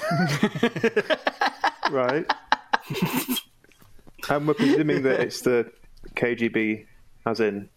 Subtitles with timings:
[1.90, 2.24] Right.
[4.30, 5.70] and we're presuming that it's the
[6.16, 6.86] KGB,
[7.26, 7.68] as in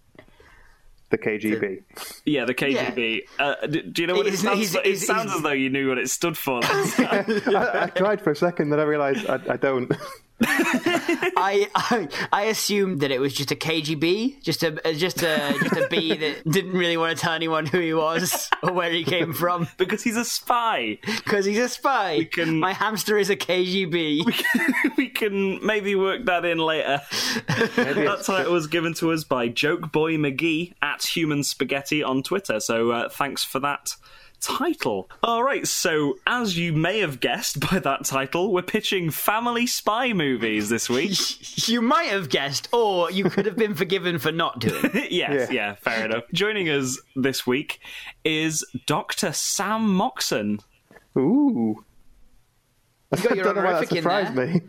[1.10, 1.84] the KGB.
[2.26, 3.22] Yeah, the KGB.
[3.38, 4.58] Uh, d- do you know what it He's- sounds?
[4.60, 6.60] he's- it he's- sounds he's- as though you knew what it stood for.
[6.64, 9.92] I, I tried for a second, then I realised I, I don't.
[10.44, 15.76] I, I I assumed that it was just a KGB, just a just a just
[15.76, 19.04] a B that didn't really want to tell anyone who he was or where he
[19.04, 21.00] came from because he's a spy.
[21.06, 22.26] because he's a spy.
[22.32, 24.96] can- My hamster is a KGB.
[24.98, 27.02] we can maybe work that in later.
[27.48, 32.60] that title was given to us by Joke Boy McGee at Human Spaghetti on Twitter.
[32.60, 33.96] So uh, thanks for that
[34.42, 35.10] title.
[35.24, 40.14] All right, so as you may have guessed by that title, we're pitching family spy
[40.14, 41.18] movies this week.
[41.68, 44.86] You might have guessed, or you could have been forgiven for not doing.
[44.94, 45.12] it.
[45.12, 45.56] yes, Yeah.
[45.70, 46.24] yeah, fair enough.
[46.34, 47.80] Joining us this week
[48.24, 49.34] is Dr.
[49.34, 50.60] Sam Moxon.
[51.18, 51.84] Ooh.
[53.16, 54.48] You got I your don't know why that honorific in surprised there.
[54.48, 54.62] me.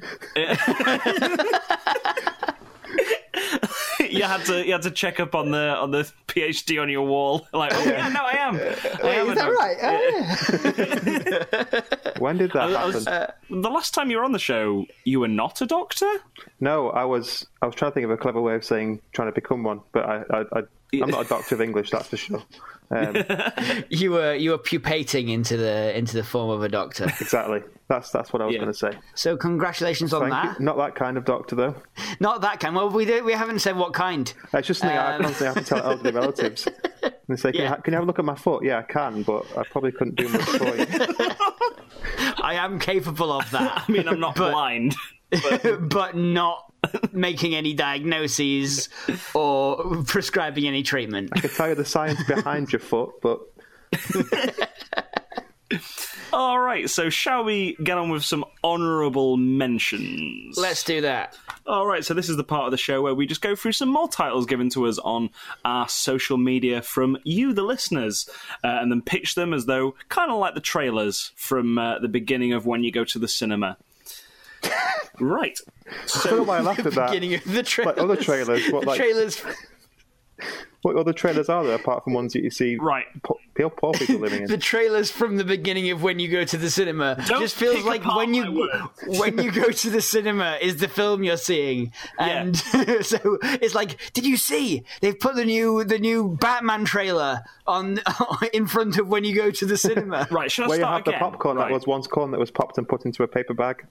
[4.19, 7.07] You had to you had to check up on the on the PhD on your
[7.07, 7.47] wall.
[7.53, 8.55] Like, oh yeah, no, I am.
[9.05, 9.77] I am a Is that right?
[12.17, 12.95] Oh, When did that I happen?
[12.95, 16.11] was- the last time you were on the show, you were not a doctor.
[16.61, 17.47] No, I was.
[17.63, 19.81] I was trying to think of a clever way of saying trying to become one,
[19.93, 22.43] but I, I, I I'm not a doctor of English, that's for sure.
[22.91, 23.17] Um,
[23.91, 27.05] you were you were pupating into the into the form of a doctor.
[27.21, 27.63] exactly.
[27.89, 28.61] That's that's what I was Yeah.
[28.61, 28.93] going to say.
[29.15, 30.59] So congratulations on Thank that.
[30.59, 30.65] you.
[30.65, 31.75] Not that kind of doctor, though.
[32.21, 32.75] Not that kind.
[32.75, 34.33] Well, we do, we haven't said what kind.
[34.55, 36.67] It's just something I Um, constantly have to tell elderly relatives.
[37.03, 37.63] And they say, can, Yeah.
[37.65, 38.65] you ha- can you have a look at my foot?
[38.65, 40.87] Yeah, I can, but I probably couldn't do much for you.
[42.43, 43.85] I am capable of that.
[43.89, 44.95] I mean, I'm not blind.
[45.91, 46.68] but not
[47.13, 48.89] making any diagnoses
[49.35, 51.31] or prescribing any treatment.
[51.33, 53.41] I can tell you the science behind your foot, but
[56.33, 60.57] All right, so shall we get on with some honourable mentions?
[60.57, 61.37] Let's do that.
[61.67, 63.73] All right, so this is the part of the show where we just go through
[63.73, 65.31] some more titles given to us on
[65.65, 68.29] our social media from you, the listeners,
[68.65, 72.09] uh, and then pitch them as though kind of like the trailers from uh, the
[72.09, 73.77] beginning of when you go to the cinema.
[75.21, 75.59] Right.
[76.07, 77.11] So I don't know why I laughed at that.
[77.11, 77.97] Beginning of the trailers.
[77.97, 79.43] Like other trailers, what The like trailers.
[80.83, 83.07] what other trailers are there apart from ones that you see Right.
[83.25, 86.57] po- poor, poor people living The trailers from the beginning of when you go to
[86.57, 88.69] the cinema Don't just feels like when you
[89.07, 92.57] when you go to the cinema is the film you're seeing, and
[93.03, 97.99] so it's like, did you see they've put the new the new Batman trailer on
[98.53, 100.29] in front of when you go to the cinema?
[100.31, 101.69] Right, should I Where you start have the popcorn right.
[101.69, 103.85] that was once corn that was popped and put into a paper bag.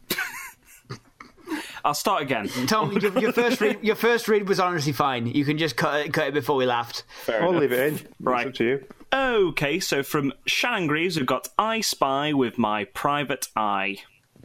[1.86, 2.48] I'll start again.
[2.68, 5.28] Tom, your, your first read, your first read was honestly fine.
[5.28, 7.04] You can just cut it, cut it before we laughed.
[7.28, 7.94] I'll leave it in.
[7.96, 8.48] It's Right.
[8.48, 8.86] up to you.
[9.14, 13.98] Okay, so from Shannon Greaves, we've got I Spy with My Private Eye.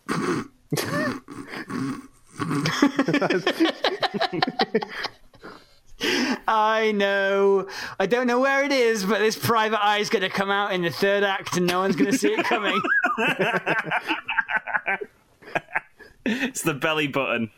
[6.49, 7.69] I know.
[8.00, 10.72] I don't know where it is, but this private eye is going to come out
[10.72, 12.81] in the third act, and no one's going to see it coming.
[16.24, 17.50] It's the belly button.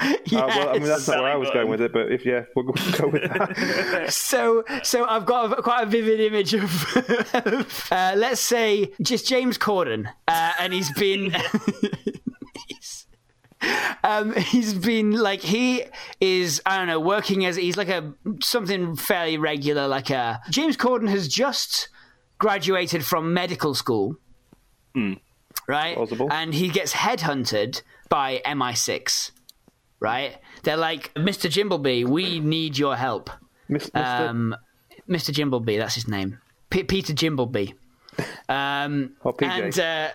[0.00, 2.26] Uh, well, I mean, that's not where I was Belly going with it, but if
[2.26, 4.06] yeah, we'll go, go with that.
[4.12, 9.58] So, so I've got a, quite a vivid image of, uh, let's say, just James
[9.58, 11.34] Corden, uh, and he's been,
[12.66, 13.06] he's,
[14.04, 15.84] um, he's been like he
[16.20, 18.12] is, I don't know, working as he's like a
[18.42, 21.88] something fairly regular, like a James Corden has just
[22.38, 24.16] graduated from medical school,
[25.68, 25.94] right?
[25.94, 26.32] Plausible.
[26.32, 27.82] And he gets headhunted
[28.12, 29.30] by MI6.
[29.98, 30.36] Right?
[30.64, 31.48] They're like, Mr.
[31.50, 33.30] Jimbleby, we need your help.
[33.70, 33.96] Mr.
[33.96, 34.54] Um,
[35.08, 35.32] Mr.
[35.32, 36.38] Jimbleby, that's his name.
[36.68, 37.72] P- Peter Jimbleby.
[38.48, 39.48] Um, Or PJ.
[39.48, 40.10] And, uh,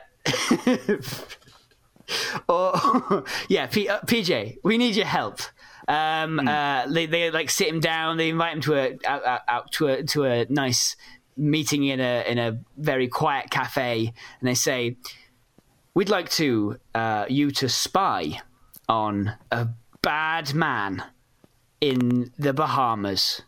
[2.54, 5.40] or, yeah, P- uh, PJ, we need your help.
[5.88, 8.18] Um, uh, they, they like sit him down.
[8.18, 10.98] They invite him to a out, out to a to a nice
[11.38, 14.98] meeting in a in a very quiet cafe, and they say,
[15.98, 18.42] "We'd like to uh, you to spy
[18.88, 19.70] on a
[20.04, 21.04] bad man
[21.82, 23.42] in the Bahamas."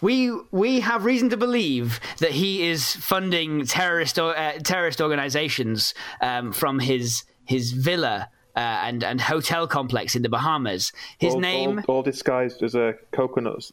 [0.00, 6.52] we we have reason to believe that he is funding terrorist uh, terrorist organizations um,
[6.52, 10.92] from his his villa uh, and and hotel complex in the Bahamas.
[11.18, 13.72] His all, name, all, all disguised as a coconut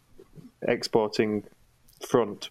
[0.63, 1.43] exporting
[2.07, 2.49] front.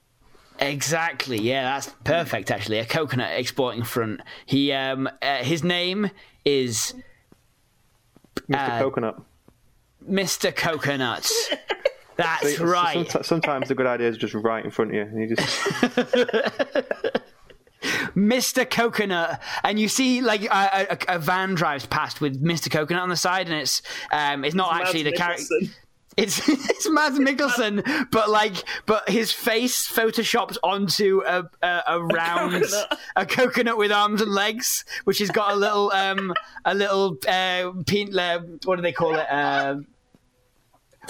[0.58, 2.50] Exactly, yeah, that's perfect.
[2.50, 4.20] Actually, a coconut exporting front.
[4.46, 6.10] He um uh, his name
[6.44, 6.94] is
[8.48, 8.54] Mr.
[8.58, 9.22] Uh, Coconut.
[10.08, 10.54] Mr.
[10.54, 11.30] Coconut.
[12.16, 13.06] That's So- right.
[13.06, 15.58] somet- sometimes the good idea is just right in front of you, and you just
[18.16, 18.68] Mr.
[18.68, 22.70] Coconut, and you see like a, a, a van drives past with Mr.
[22.70, 25.44] Coconut on the side, and it's um, it's not actually the character.
[26.18, 32.64] It's it's Mads Mikkelsen, but like, but his face photoshopped onto a a, a round
[32.64, 32.98] coconut.
[33.14, 36.34] a coconut with arms and legs, which has got a little um
[36.64, 39.30] a little uh, pin, uh what do they call it?
[39.30, 39.76] Uh,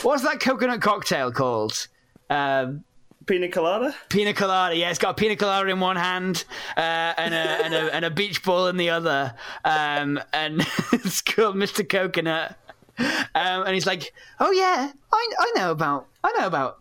[0.02, 1.88] what's that coconut cocktail called?
[2.28, 2.84] Um,
[3.25, 3.94] Pina colada.
[4.11, 6.44] Pina colada, yeah, it's got a pina colada in one hand
[6.76, 9.34] uh, and, a, and, a, and a beach ball in the other,
[9.64, 10.61] um, and
[10.93, 11.87] it's called Mr.
[11.87, 12.56] Coconut.
[12.98, 16.78] Um, and he's like, "Oh yeah, I, I know about I know about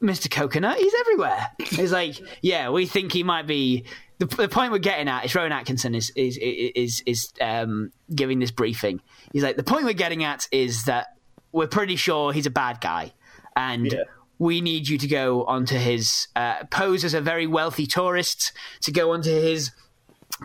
[0.00, 0.30] Mr.
[0.30, 0.78] Coconut.
[0.78, 3.84] He's everywhere." He's like, "Yeah, we think he might be."
[4.18, 8.38] The, the point we're getting at is Rowan Atkinson is is is is um, giving
[8.38, 9.00] this briefing.
[9.32, 11.08] He's like, "The point we're getting at is that
[11.52, 13.12] we're pretty sure he's a bad guy,
[13.56, 14.04] and." Yeah.
[14.38, 18.90] we need you to go onto his uh, pose as a very wealthy tourist to
[18.90, 19.70] go onto his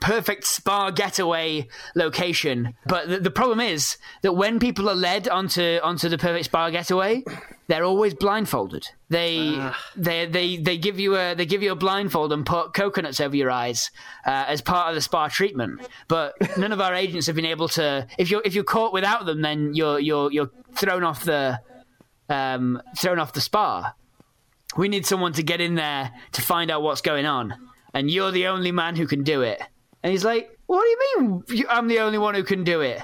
[0.01, 2.75] perfect spa getaway location.
[2.85, 6.69] But the, the problem is that when people are led onto onto the perfect spa
[6.69, 7.23] getaway,
[7.67, 8.87] they're always blindfolded.
[9.09, 13.19] They they they they give you a they give you a blindfold and put coconuts
[13.19, 13.91] over your eyes
[14.25, 15.81] uh, as part of the spa treatment.
[16.07, 18.07] But none of our agents have been able to.
[18.17, 21.59] If you're if you're caught without them, then you're you're you're thrown off the
[22.29, 23.93] um, thrown off the spa.
[24.77, 27.53] We need someone to get in there to find out what's going on,
[27.93, 29.61] and you're the only man who can do it.
[30.05, 31.65] And he's like, "What do you mean?
[31.67, 33.01] I'm the only one who can do it?"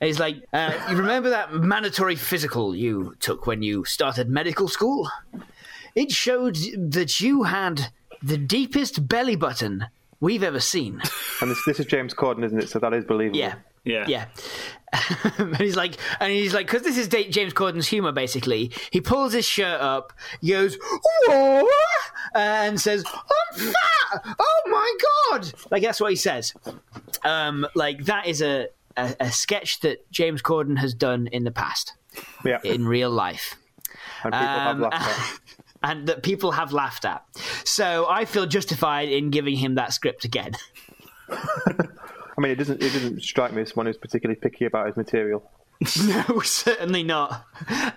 [0.00, 4.66] And he's like, uh, "You remember that mandatory physical you took when you started medical
[4.66, 5.10] school?
[5.94, 7.92] It showed that you had
[8.22, 9.88] the deepest belly button
[10.18, 11.02] we've ever seen."
[11.42, 12.70] and this this is James Corden, isn't it?
[12.70, 13.38] So that is believable.
[13.38, 13.56] Yeah.
[13.84, 14.04] Yeah.
[14.06, 14.26] Yeah.
[15.38, 18.72] and he's like, and he's like, because this is James Corden's humor, basically.
[18.90, 20.12] He pulls his shirt up,
[20.46, 20.76] goes,
[21.26, 21.68] "Whoa,"
[22.34, 24.36] and says, I'm fat!
[24.38, 24.96] Oh my
[25.32, 25.52] god!
[25.70, 26.52] Like, that's what he says.
[27.24, 31.52] Um, like, that is a, a, a sketch that James Corden has done in the
[31.52, 31.94] past,
[32.44, 32.58] yeah.
[32.64, 33.54] in real life.
[34.24, 35.40] and people have Um, laughed at.
[35.84, 37.24] and that people have laughed at.
[37.64, 40.52] So I feel justified in giving him that script again.
[42.40, 44.96] I mean, it doesn't it doesn't strike me as one who's particularly picky about his
[44.96, 45.42] material.
[46.06, 47.46] No, certainly not.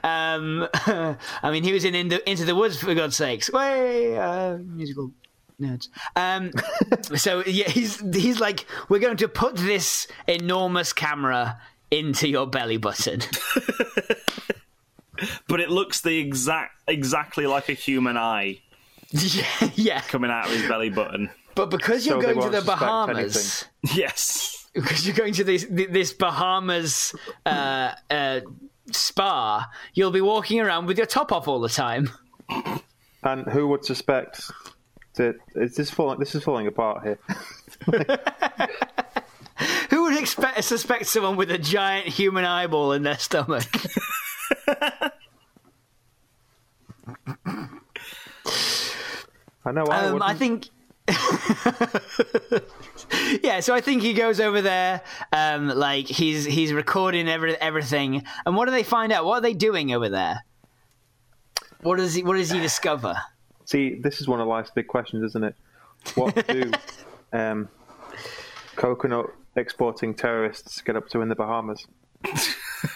[0.04, 3.52] Um, I mean, he was in Into, Into the Woods for God's sakes.
[3.52, 5.12] Way uh, musical
[5.60, 5.88] nerds.
[6.16, 6.52] Um,
[7.18, 12.78] so yeah, he's he's like, we're going to put this enormous camera into your belly
[12.78, 13.22] button.
[15.48, 18.60] But it looks the exact exactly like a human eye
[19.12, 20.02] yeah, yeah.
[20.02, 21.30] coming out of his belly button.
[21.56, 23.66] But because you're So going to the suspect Bahamas.
[23.94, 24.68] Yes.
[24.74, 27.14] because you're going to this this Bahamas
[27.46, 28.42] uh, uh,
[28.92, 32.10] spa, you'll be walking around with your top off all the time.
[33.24, 34.52] And who would suspect
[35.16, 36.20] that is this falling?
[36.20, 37.20] This is falling apart here.
[39.92, 43.68] Who would expect suspect someone with a giant human eyeball in their stomach?
[49.66, 49.86] I know.
[49.86, 50.22] I, Um.
[50.22, 50.70] I think.
[53.44, 58.24] yeah, so I think he goes over there, um, like he's he's recording every, everything,
[58.46, 59.26] and what do they find out?
[59.26, 60.46] What are they doing over there?
[61.82, 63.16] What does he What does he discover?
[63.66, 65.56] See, this is one of life's big questions, isn't it?
[66.16, 66.72] What do
[67.34, 67.70] um,
[68.76, 71.86] coconut exporting terrorists get up to in the Bahamas?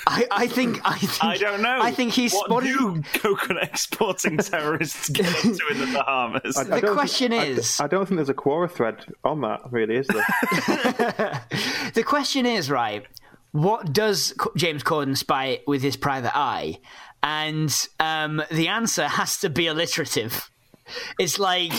[0.06, 1.80] I, I think I think I don't know.
[1.82, 2.68] I think he's what spotted.
[2.78, 6.58] do coconut exporting terrorists get up to in the Bahamas.
[6.58, 9.96] I The question think, is- I, don't think there's a Quora thread on that, really,
[9.96, 10.26] is there?
[11.94, 13.06] The question is, right,
[13.52, 16.80] what does Co- James Corden spy with his private eye?
[17.24, 20.50] And um, the answer has to be alliterative.
[21.18, 21.74] It's like,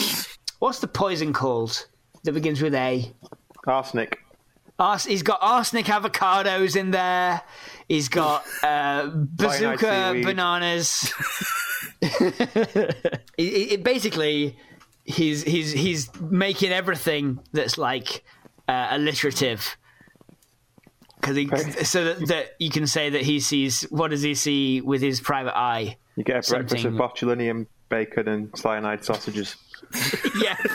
[0.58, 1.86] what's the poison called
[2.24, 3.12] that begins with A?
[3.66, 4.18] Arsenic.
[4.78, 7.42] Ars- he's got arsenic avocados in there.
[7.88, 11.12] He's got uh, bazooka bananas.
[12.00, 14.56] it, it, it basically,
[15.04, 18.24] he's he's he's making everything that's like
[18.68, 19.76] uh, alliterative.
[21.20, 21.48] Because he,
[21.84, 25.20] so that, that you can say that he sees what does he see with his
[25.20, 25.96] private eye?
[26.14, 29.56] You get a breakfast of Something- botulinum bacon and cyanide sausages
[30.42, 30.56] Yeah,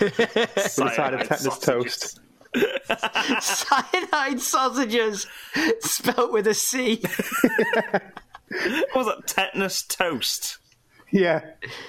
[0.00, 1.58] with a side of Cyanide tetanus sausages.
[1.64, 2.20] toast.
[3.40, 5.26] cyanide sausages,
[5.80, 7.00] spelt with a C.
[7.92, 9.26] What was that?
[9.26, 10.58] Tetanus toast.
[11.10, 11.40] Yeah,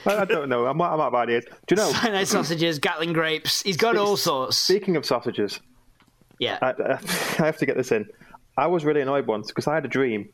[0.06, 0.66] I, I don't know.
[0.68, 1.46] I'm, I'm out of ideas.
[1.68, 1.92] Do you know?
[1.92, 3.62] Cyanide sausages, Gatling grapes.
[3.64, 4.58] He's got all sorts.
[4.58, 5.60] Speaking of sausages,
[6.40, 6.60] Yeah.
[6.62, 6.94] I, I
[7.40, 8.08] I have to get this in.
[8.58, 10.30] I was really annoyed once because I had a dream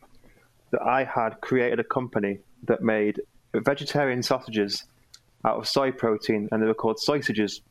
[0.71, 3.19] that I had created a company that made
[3.53, 4.83] vegetarian sausages
[5.43, 7.61] out of soy protein, and they were called sausages.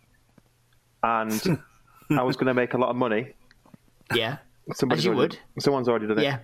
[1.02, 1.62] And
[2.10, 3.32] I was going to make a lot of money.
[4.14, 4.38] yeah.
[4.74, 6.22] Somebody's As you already, Someone's already done it.
[6.22, 6.38] Yeah.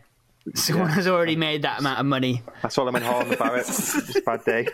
[0.54, 2.42] Someone has already made that amount of money.
[2.62, 3.66] That's all I saw them in Holland about it.
[3.66, 4.68] Just a bad day.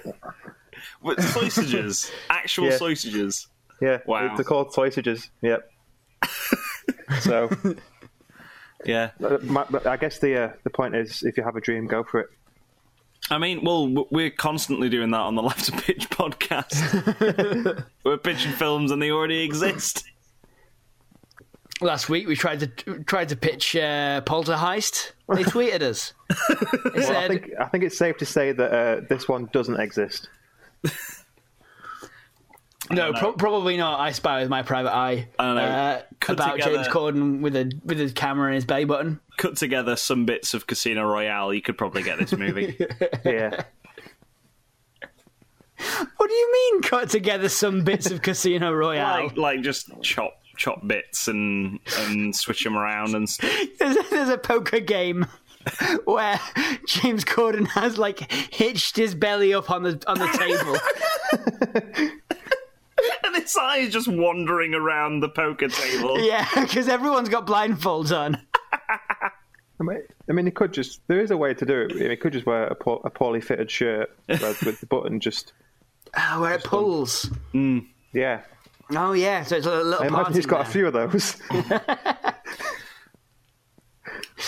[1.02, 2.10] But sausages.
[2.30, 2.76] Actual Yeah.
[2.76, 3.46] sausages.
[3.80, 4.34] Yeah, Wow.
[4.36, 5.30] they're called sausages.
[5.42, 5.68] Yep.
[7.20, 7.50] so,
[8.84, 9.10] Yeah.
[9.22, 12.04] uh, my, I guess the uh, the point is, if you have a dream, go
[12.04, 12.28] for it.
[13.30, 17.84] I mean, well, we're constantly doing that on the Life's a Pitch podcast.
[18.04, 20.04] we're pitching films and they already exist.
[21.82, 25.12] Last week we tried to tried to pitch uh, Poltergeist.
[25.28, 26.12] They tweeted us.
[26.48, 29.78] They Well, I think I think it's safe to say that uh, this one doesn't
[29.80, 30.28] exist.
[32.90, 35.62] "No, pro- probably not." I spy with my private eye I don't know.
[35.62, 39.20] uh, Cut about together- James Corden with a with his camera in his belly button.
[39.38, 42.76] Cut together some bits of Casino Royale, you could probably get this movie.
[43.24, 43.62] Yeah,
[46.16, 46.82] What do you mean?
[46.82, 49.24] Cut together some bits of Casino Royale?
[49.26, 53.50] like, like just chop chop bits and and switch them around and stuff.
[53.78, 55.26] there's, a, there's a poker game
[56.04, 56.40] where
[56.86, 62.10] James Corden has like hitched his belly up on the on the table.
[63.24, 66.20] and his eye is just wandering around the poker table.
[66.20, 68.38] yeah, because everyone's got blindfolds on.
[69.80, 71.00] I mean, I mean, he could just.
[71.08, 71.92] There is a way to do it.
[71.92, 74.86] I mean, he could just wear a, poor, a poorly fitted shirt with with the
[74.86, 75.52] button just.
[76.16, 77.30] Oh, where it pulls.
[77.52, 77.80] Hmm.
[78.12, 78.42] Yeah,
[78.96, 80.92] Oh yeah, so it's a little I part imagine he's in got a few of
[80.92, 81.40] those.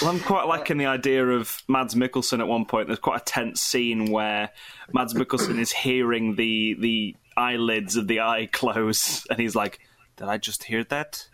[0.03, 2.89] Well, I'm quite liking the idea of Mads Mikkelsen at one point.
[2.89, 4.51] There's quite a tense scene where
[4.93, 9.79] Mads Mikkelsen is hearing the the eyelids of the eye close, and he's like,
[10.17, 11.29] "Did I just hear that?"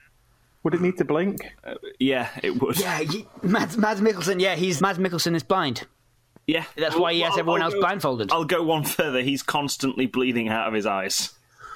[0.63, 1.41] Would it need to blink?
[1.65, 2.79] Uh, yeah, it would.
[2.79, 4.41] Yeah, he, Mads, Mads Mikkelsen.
[4.43, 5.87] Yeah, he's Mads Mikkelsen is blind.
[6.47, 6.65] Yeah.
[6.77, 8.31] That's why he has I'll- everyone I'll else go- blindfolded.
[8.31, 9.23] I'll go one further.
[9.23, 11.33] He's constantly bleeding out of his eyes.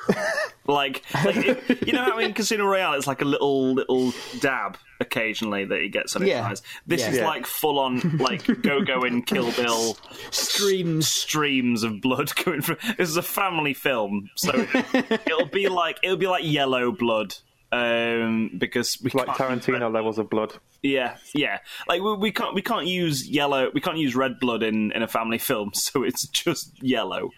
[0.66, 4.76] like, like it- you know how in Casino Royale it's like a little little dab
[5.00, 6.46] occasionally that he gets on his Yeah.
[6.48, 6.62] eyes.
[6.86, 7.10] This Yeah.
[7.10, 7.26] is Yeah.
[7.26, 9.96] like full on like go go in Kill Bill
[10.30, 11.08] Streams.
[11.08, 12.76] streams of blood coming from.
[12.96, 14.52] This is a family film, so
[14.94, 17.34] it'll be like it'll be like yellow blood.
[17.74, 20.52] Um, because we Like can't use Tarantino levels of blood.
[20.82, 21.58] yeah, yeah.
[21.88, 23.70] Like we, we can't we can't use yellow.
[23.74, 27.30] We can't use red blood in, in a family film, so it's just yellow.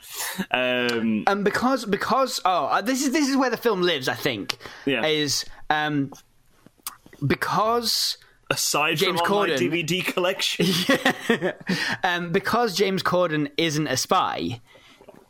[0.51, 4.09] Um, And because because oh uh, this is this is where the film lives.
[4.09, 5.07] I think Yeah.
[5.07, 6.13] is um
[7.27, 8.19] because
[8.51, 10.67] aside James from on my DVD collection,
[12.05, 14.61] um because James Corden isn't a spy.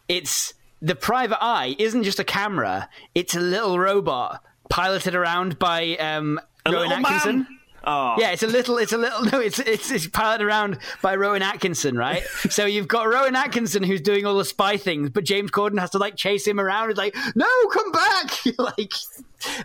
[0.08, 2.88] It's the private eye isn't just a camera.
[3.14, 7.38] It's a little robot piloted around by um, a Rowan Atkinson.
[7.38, 7.46] man.
[7.88, 11.14] Oh, Yeah, it's a little, it's a little, no, it's, it's, it's piloted around by
[11.14, 12.22] Rowan Atkinson, right?
[12.50, 15.90] so you've got Rowan Atkinson who's doing all the spy things, but James Corden has
[15.90, 16.88] to like chase him around.
[16.88, 18.30] He's like, no, come back!
[18.58, 18.92] like,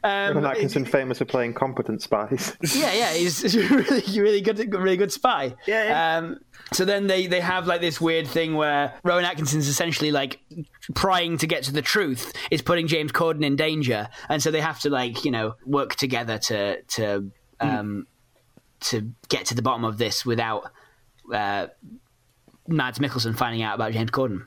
[0.03, 2.55] um, And Atkinson famous for playing competent spies.
[2.75, 5.55] yeah, yeah, he's he's really, really good, really good spy.
[5.65, 6.17] Yeah, yeah.
[6.17, 6.39] Um,
[6.73, 10.39] so then they, they have like this weird thing where Rowan Atkinson's essentially like
[10.95, 14.61] prying to get to the truth is putting James Corden in danger, and so they
[14.61, 18.07] have to like you know work together to to um,
[18.81, 20.71] to get to the bottom of this without
[21.33, 21.67] uh,
[22.67, 24.45] Mads Mikkelsen finding out about James Corden.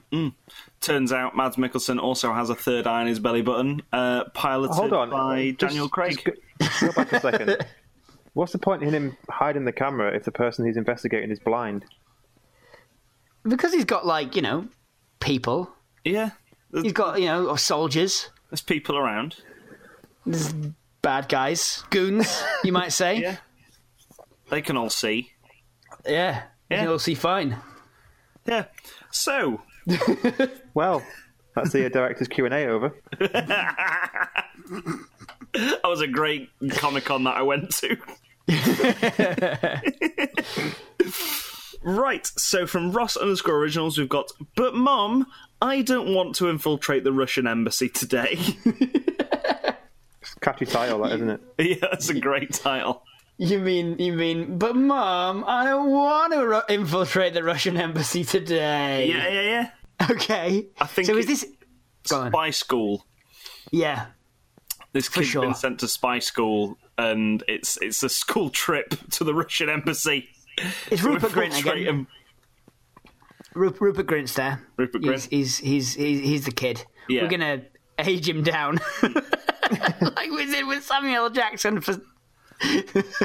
[0.80, 4.76] turns out Mads Mikkelsen also has a third eye in his belly button, uh, piloted
[4.76, 5.10] Hold on.
[5.10, 6.20] by Just- Daniel Craig.
[6.60, 7.66] just go, go back a second.
[8.32, 11.84] What's the point in him hiding the camera if the person he's investigating is blind?
[13.46, 14.66] Because he's got like you know
[15.20, 15.70] people,
[16.04, 16.30] yeah,
[16.70, 18.30] there's, he's got you know or soldiers.
[18.50, 19.36] there's people around.
[20.26, 20.52] There's
[21.02, 23.18] bad guys, goons, you might say.
[23.20, 23.36] Yeah,
[24.50, 25.32] they can all see.
[26.06, 26.82] Yeah, Yeah.
[26.84, 27.56] you'll see fine.
[28.46, 28.64] Yeah.
[29.10, 29.60] So,
[30.74, 31.02] Well,
[31.54, 32.94] that's the director's Q and A over.
[33.20, 34.44] that
[35.84, 37.96] was a great Comic Con that I went to.
[41.84, 45.26] Right, so from Ross underscore originals, we've got, but mom,
[45.62, 48.38] I don't want to infiltrate the Russian embassy today.
[50.40, 51.40] Catchy title, that isn't it?
[51.58, 53.02] yeah, that's a great title.
[53.36, 54.58] You mean you mean?
[54.58, 59.08] But mom, I don't want to ru- infiltrate the Russian embassy today.
[59.08, 59.70] Yeah, yeah, yeah.
[60.10, 60.66] Okay.
[60.78, 61.16] I think so.
[61.16, 61.46] Is this?
[62.04, 63.06] Spy school.
[63.72, 64.06] Yeah.
[64.92, 65.42] This kid's sure.
[65.42, 70.28] been sent to spy school, and it's it's a school trip to the Russian embassy.
[70.90, 71.94] It's to Rupert Grint infiltrate again.
[71.94, 72.06] him.
[73.54, 74.62] Ru- Rupert Grint's there.
[74.76, 75.30] Rupert He's, Grint.
[75.30, 76.84] he's he's he's he's the kid.
[77.08, 77.22] Yeah.
[77.22, 77.62] We're gonna
[77.98, 81.96] age him down, like we did with Samuel Jackson for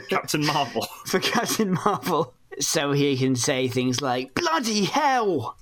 [0.09, 0.85] Captain Marvel.
[1.05, 5.57] for Captain Marvel, so he can say things like "bloody hell"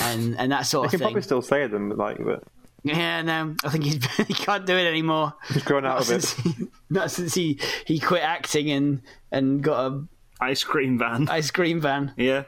[0.00, 1.06] and and that sort You of can thing.
[1.06, 2.42] probably still say them, like, but
[2.82, 5.34] Yeah, no, I think he's, he can't do it anymore.
[5.52, 6.22] he's grown out Not of it.
[6.22, 10.04] since, he, not since he, he quit acting and and got a
[10.42, 11.28] Ice cream van.
[11.28, 12.12] ice cream van.
[12.16, 12.44] Yeah.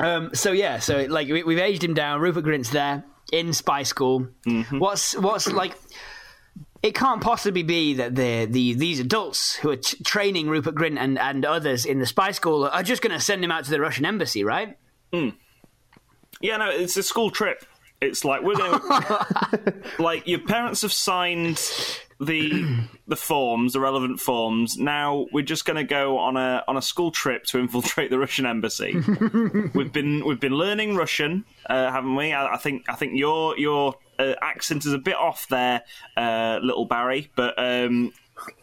[0.00, 2.20] Um, so yeah, so like we, we've aged him down.
[2.20, 3.02] Rupert Grint's there
[3.32, 4.28] in spy school.
[4.70, 5.74] What's what's like?
[6.84, 10.98] It can't possibly be that the the these adults who are t- training Rupert Grint
[10.98, 13.70] and, and others in the spy school are just going to send him out to
[13.72, 14.78] the Russian embassy, right?
[16.40, 17.64] Yeah, no, it's a school trip.
[18.00, 18.80] It's like we're going
[19.98, 21.60] like your parents have signed
[22.20, 24.76] the the forms, the relevant forms.
[24.76, 28.18] Now we're just going to go on a on a school trip to infiltrate the
[28.18, 28.94] Russian embassy.
[29.74, 32.32] we've been we've been learning Russian, uh, haven't we?
[32.32, 35.82] I, I think I think your your uh, accent is a bit off there,
[36.16, 37.54] uh, little Barry, but.
[37.58, 38.12] Um,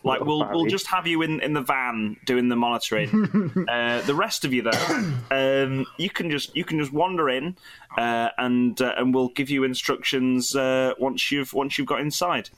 [0.03, 3.65] like we'll we'll just have you in, in the van doing the monitoring.
[3.69, 7.57] uh, the rest of you though, um, you can just you can just wander in,
[7.97, 12.49] uh, and uh, and we'll give you instructions uh, once you've once you've got inside.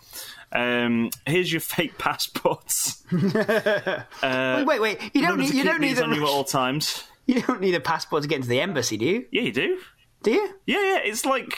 [0.52, 3.04] Um, here's your fake passports.
[3.12, 5.12] wait, wait, wait!
[5.14, 7.04] You don't need you don't need these on you at all times.
[7.26, 9.26] you don't need a passport to get into the embassy, do you?
[9.32, 9.80] Yeah, you do.
[10.24, 10.54] Do you?
[10.66, 11.00] Yeah, yeah.
[11.04, 11.58] It's like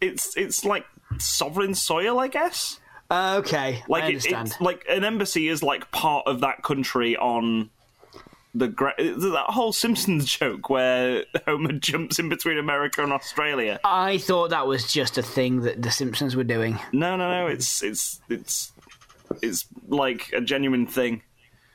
[0.00, 0.84] it's it's like
[1.18, 2.80] sovereign soil, I guess.
[3.10, 4.48] Uh, okay, Like I it, understand.
[4.48, 7.70] it's like an embassy is like part of that country on
[8.54, 13.80] the that whole Simpsons joke where Homer jumps in between America and Australia.
[13.84, 16.78] I thought that was just a thing that the Simpsons were doing.
[16.92, 17.46] No, no, no.
[17.48, 18.72] It's it's it's
[19.42, 21.22] it's like a genuine thing.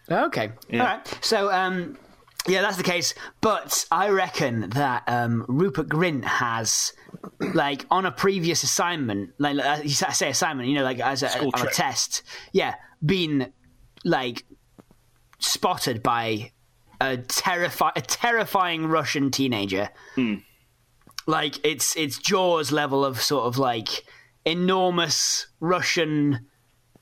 [0.09, 0.51] Okay.
[0.69, 0.79] Yeah.
[0.79, 1.17] All right.
[1.21, 1.97] So, um,
[2.47, 3.13] yeah, that's the case.
[3.41, 6.93] But I reckon that um, Rupert Grint has,
[7.53, 11.51] like, on a previous assignment, like I say assignment, you know, like as a, School
[11.53, 13.53] on a test, yeah, been
[14.05, 14.45] like
[15.39, 16.51] spotted by
[17.01, 19.89] a terrifi- a terrifying Russian teenager.
[20.15, 20.35] Hmm.
[21.27, 24.05] Like it's it's Jaws level of sort of like
[24.45, 26.47] enormous Russian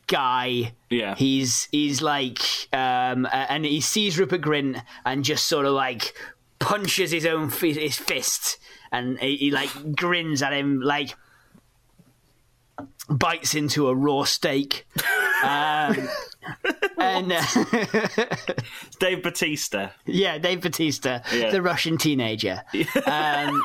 [0.07, 0.73] guy.
[0.89, 1.15] Yeah.
[1.15, 2.39] He's he's like
[2.73, 6.13] um and he sees Rupert Grint and just sort of like
[6.67, 8.57] punches his own fi- his fist
[8.91, 11.15] and he, he like grins at him like
[13.09, 14.85] bites into a raw steak.
[15.43, 16.09] Um,
[16.97, 17.43] and uh,
[18.99, 19.91] Dave Batista.
[20.07, 21.51] yeah, Dave Batista, Yeah.
[21.51, 22.63] the Russian teenager.
[23.05, 23.61] Um,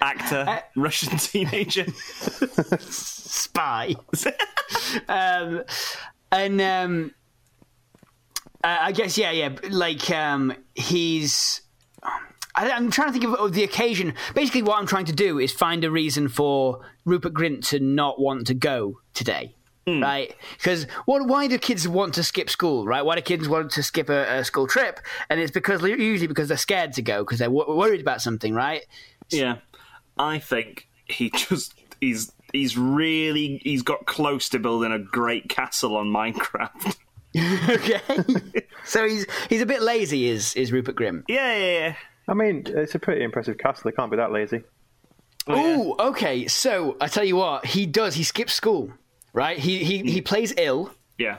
[0.00, 1.86] Actor, Russian teenager.
[2.78, 3.94] spy.
[5.08, 5.64] um,
[6.30, 7.10] and um,
[8.62, 9.56] uh, I guess yeah, yeah.
[9.68, 11.62] Like um, he's.
[12.02, 14.14] I, I'm trying to think of, of the occasion.
[14.34, 18.20] Basically, what I'm trying to do is find a reason for Rupert Grint to not
[18.20, 19.54] want to go today.
[20.02, 20.36] Right?
[20.56, 21.26] Because what?
[21.26, 22.86] Why do kids want to skip school?
[22.86, 23.04] Right?
[23.04, 25.00] Why do kids want to skip a, a school trip?
[25.28, 28.54] And it's because usually because they're scared to go because they're w- worried about something.
[28.54, 28.82] Right?
[29.30, 29.56] Yeah,
[30.18, 35.96] I think he just he's he's really he's got close to building a great castle
[35.96, 36.96] on Minecraft.
[37.68, 38.00] okay.
[38.84, 40.28] so he's he's a bit lazy.
[40.28, 41.24] Is is Rupert Grint?
[41.28, 41.94] yeah, yeah, yeah.
[42.28, 43.82] I mean, it's a pretty impressive castle.
[43.90, 44.62] They can't be that lazy.
[45.46, 46.46] Oh, okay.
[46.48, 48.14] So I tell you what, he does.
[48.14, 48.92] He skips school,
[49.32, 49.58] right?
[49.58, 51.38] He he he plays ill, Yeah.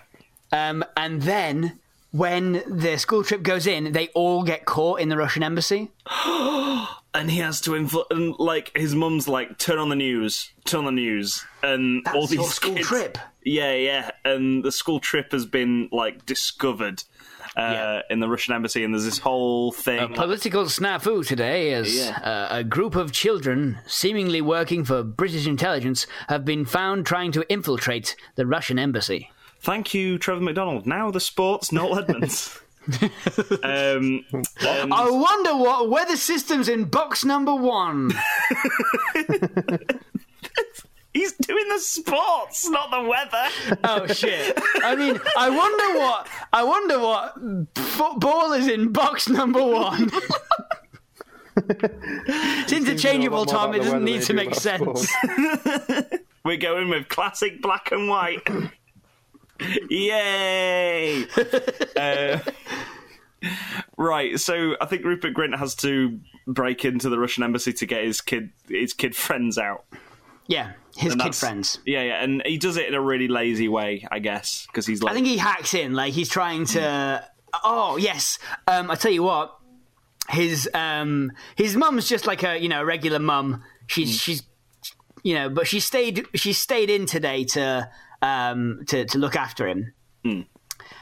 [0.51, 1.80] um, and then
[2.12, 5.91] when the school trip goes in, they all get caught in the Russian embassy.
[6.25, 10.80] and he has to influ- and like his mum's like turn on the news turn
[10.80, 13.17] on the news and all these your school kids- trip.
[13.43, 17.04] Yeah yeah and the school trip has been like discovered
[17.58, 18.01] uh, Yeah.
[18.10, 22.17] in the russian embassy and there's this whole thing Political snafu today as Yeah.
[22.23, 27.41] uh, a group of children, seemingly working for British intelligence, have been found trying to
[27.51, 29.32] infiltrate the Russian embassy.
[29.60, 32.60] thank you trevor mcdonald now the sports noel edmonds
[33.63, 38.12] um, and- I wonder what weather systems in box number one.
[41.13, 44.58] he's doing the sports not the weather Oh shit!
[44.84, 47.36] I mean, I wonder what I wonder what
[47.76, 50.10] football is in box number one.
[51.58, 53.76] it's interchangeable, Seems to know a lot Tom.
[53.76, 55.12] It doesn't need to make sense.
[56.45, 58.47] we're going with classic black and white
[59.89, 61.26] Yay!
[61.95, 62.39] uh,
[63.97, 64.39] right.
[64.39, 68.21] So I think Rupert Grint has to break into the Russian embassy to get his
[68.21, 69.86] kid his kid friends out.
[70.52, 71.80] Yeah, his And kid friends.
[71.86, 75.02] Yeah, yeah, and he does it in a really lazy way, I guess, because he's
[75.02, 77.26] like, I think he hacks in, like he's trying to.
[77.64, 78.38] Oh yes,
[78.68, 79.58] um, I tell you what,
[80.30, 83.64] his um, his mum's just like a you know regular mum.
[83.88, 84.44] She's she's
[85.24, 87.90] you know, but she stayed she stayed in today to
[88.22, 89.94] um to to look after him.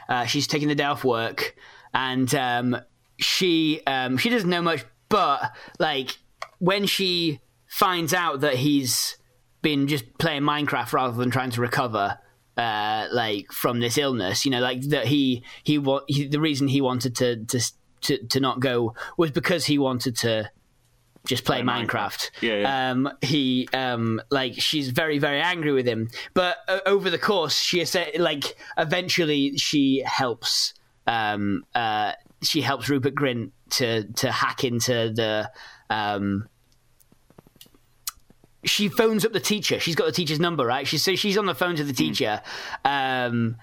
[0.07, 1.55] Uh, she's taking the day off work,
[1.93, 2.77] and um,
[3.17, 6.17] she um, she doesn't know much, but like
[6.59, 9.17] when she finds out that he's
[9.61, 12.17] been just playing Minecraft rather than trying to recover,
[12.57, 16.67] uh, like from this illness, you know, like that he he, wa- he the reason
[16.67, 17.61] he wanted to to
[18.01, 20.49] to to not go was because he wanted to
[21.27, 21.87] just play, Play Minecraft.
[21.87, 22.29] Minecraft.
[22.41, 22.91] Yeah, yeah.
[22.91, 27.57] Um, he um, like she's very very angry with him, but uh, over the course,
[27.59, 30.73] she is like eventually she helps
[31.07, 35.51] um, uh, she helps Rupert Grint to to hack into the.
[35.89, 36.47] Um,
[38.65, 39.79] she phones up the teacher.
[39.79, 40.87] She's got the teacher's number, right?
[40.87, 42.41] She so she's on the phone to the teacher,
[42.83, 43.55] um,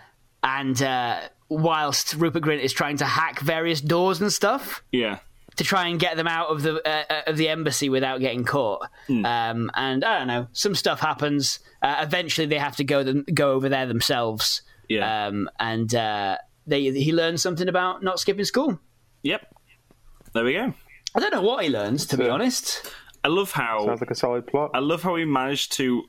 [0.42, 5.18] and uh, whilst Rupert Grint is trying to hack various doors and stuff yeah,
[5.56, 8.44] to try and get them out of the uh, uh, of the embassy without getting
[8.44, 8.88] caught.
[9.08, 11.60] Um, and I don't know, some stuff happens.
[11.82, 14.62] Uh, eventually, they have to go them, go over there themselves.
[14.88, 15.26] Yeah.
[15.26, 18.80] Um, and uh, they he learns something about not skipping school.
[19.22, 19.46] yep.
[20.32, 20.74] There we go.
[21.14, 22.92] I don't know what he learns, to be honest.
[23.26, 24.70] I love how Sounds like a solid plot.
[24.72, 26.04] I love how he managed to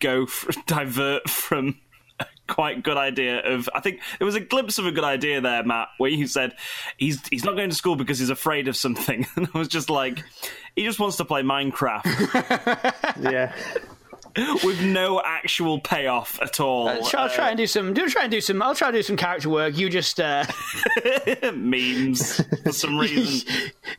[0.00, 1.78] go f- divert from
[2.18, 3.68] a quite good idea of.
[3.72, 6.56] I think there was a glimpse of a good idea there, Matt, where you said
[6.96, 9.90] he's he's not going to school because he's afraid of something, and I was just
[9.90, 10.24] like,
[10.74, 12.02] he just wants to play Minecraft
[13.32, 13.54] yeah.
[14.64, 16.88] With no actual payoff at all.
[16.88, 17.92] I'll try, I'll try and do some.
[17.94, 18.62] Do try and do some.
[18.62, 19.76] I'll try and do some character work.
[19.76, 20.44] You just, uh,
[21.54, 23.48] memes for some reason.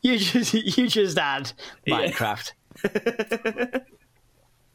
[0.01, 1.51] you just, you just add
[1.87, 2.53] Minecraft.
[2.81, 3.81] Because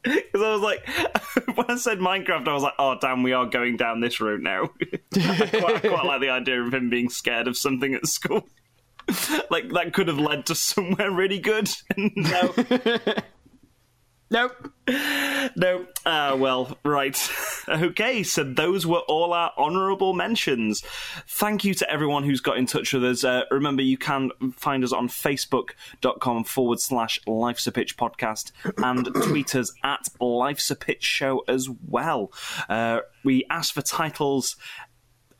[0.35, 0.87] I was like,
[1.55, 4.41] when I said Minecraft, I was like, oh damn, we are going down this route
[4.41, 4.69] now.
[5.15, 8.47] I, quite, I quite like the idea of him being scared of something at school.
[9.51, 11.69] like that could have led to somewhere really good.
[11.97, 12.53] no,
[14.31, 14.71] Nope.
[15.55, 15.85] no.
[16.05, 17.17] Ah, well, right.
[17.69, 20.81] okay, so those were all our honourable mentions.
[21.27, 23.23] Thank you to everyone who's got in touch with us.
[23.23, 29.05] Uh, remember, you can find us on facebook.com forward slash Life's a Pitch podcast and
[29.23, 32.31] tweet us at Life's a Pitch show as well.
[32.67, 34.55] Uh, we ask for titles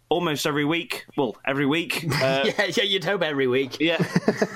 [0.10, 1.06] almost every week.
[1.18, 2.06] Well, every week.
[2.16, 3.78] Uh, Yeah, yeah, you'd hope every week.
[3.80, 3.98] yeah.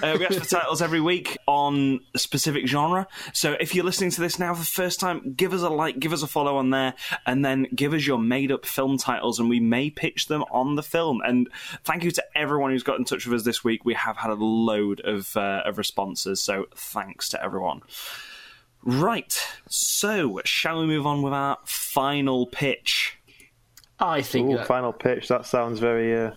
[0.01, 3.07] Uh, we ask for titles every week on a specific genre.
[3.33, 5.99] So if you're listening to this now for the first time, give us a like,
[5.99, 6.93] give us a follow on there,
[7.25, 10.75] and then give us your made up film titles, and we may pitch them on
[10.75, 11.21] the film.
[11.23, 11.49] And
[11.83, 13.85] thank you to everyone who's got in touch with us this week.
[13.85, 17.81] We have had a load of, uh, of responses, so thanks to everyone.
[18.83, 19.38] Right.
[19.67, 23.18] So, shall we move on with our final pitch?
[23.99, 25.27] I think Ooh, that- final pitch.
[25.27, 26.31] That sounds very, uh,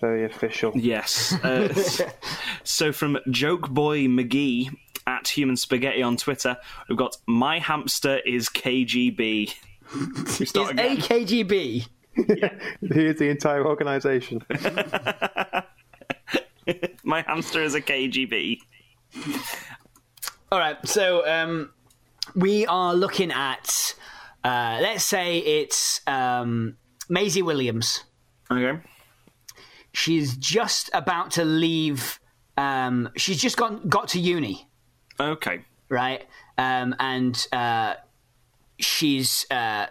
[0.00, 0.72] very official.
[0.74, 1.34] Yes.
[1.44, 1.68] Uh,
[2.64, 4.68] so from Joke Boy McGee
[5.06, 6.56] at Human Spaghetti on Twitter,
[6.88, 9.54] we've got My Hamster is KGB.
[9.94, 10.00] We
[10.40, 10.96] is start again.
[10.96, 11.86] AKGB.
[12.14, 14.42] Here's the entire organisation.
[17.04, 18.58] My hamster is a KGB.
[20.50, 21.70] All right, so um,
[22.34, 23.94] we are looking at,
[24.44, 26.76] uh, let's say it's um,
[27.08, 28.04] Maisie Williams.
[28.50, 28.80] Okay.
[29.92, 32.18] She's just about to leave.
[32.56, 34.68] Um, she's just got got to uni,
[35.20, 35.64] Okay.
[35.88, 36.26] right?
[36.58, 37.94] Um, and uh,
[38.78, 39.86] she's uh,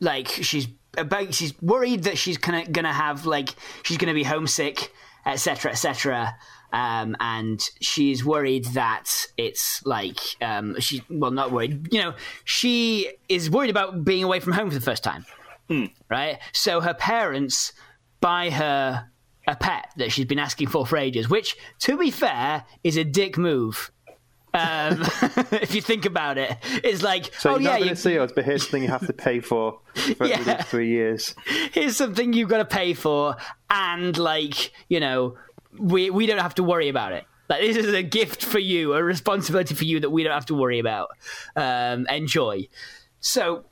[0.00, 3.50] like she's about she's worried that she's gonna gonna have like
[3.82, 4.92] she's gonna be homesick,
[5.26, 5.72] etc.
[5.72, 6.36] etc.
[6.72, 13.10] Um, and she's worried that it's like um, she well not worried you know she
[13.28, 15.24] is worried about being away from home for the first time.
[16.10, 16.38] Right?
[16.52, 17.72] So her parents
[18.20, 19.08] buy her
[19.46, 23.04] a pet that she's been asking for for ages which to be fair is a
[23.04, 23.90] dick move.
[24.54, 25.02] Um,
[25.52, 26.56] if you think about it.
[26.82, 28.82] It's like So oh you're yeah not going you, to see us, but here's something
[28.82, 29.80] you have to pay for
[30.16, 30.40] for Yeah.
[30.40, 31.34] at least three years.
[31.72, 33.36] here's something you've got to pay for,
[33.70, 35.36] and like you know,
[35.76, 37.24] we we don't have to worry about it.
[37.48, 40.46] Like this is a gift for you, a responsibility for you that we don't have
[40.46, 41.08] to worry about.
[41.56, 42.68] Um, enjoy.
[43.20, 43.64] So,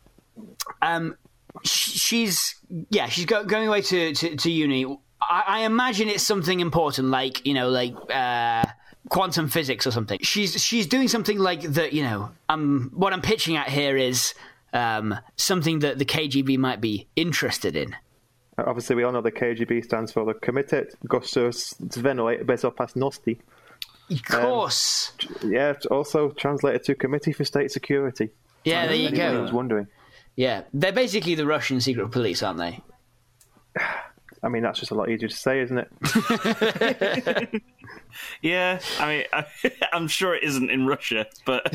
[0.81, 1.17] um,
[1.63, 2.55] sh- she's
[2.91, 4.87] yeah, she's go- going away to to, to uni.
[5.21, 7.95] I-, I imagine it's something important, like you know, like.
[8.13, 8.65] Uh,
[9.09, 13.23] quantum physics or something she's she's doing something like that you know um what i'm
[13.23, 14.35] pitching at here is
[14.73, 17.95] um something that the kgb might be interested in
[18.59, 23.39] Obviously, we all know the KGB stands for the Komitet Gosuzvenoi Bezopasnosti.
[24.11, 25.13] Of um, course.
[25.45, 28.31] Yeah, it's also translated to Committee for State Security.
[28.65, 29.39] yeah, there you go.
[29.39, 29.89] I was wondering.
[30.37, 32.81] Yeah, they're basically the Russian secret police, aren't they?
[34.43, 37.63] I mean, that's just a lot easier to say, isn't it?
[38.43, 39.47] Yeah, I mean, I,
[39.93, 41.67] I'm sure it isn't in Russia, but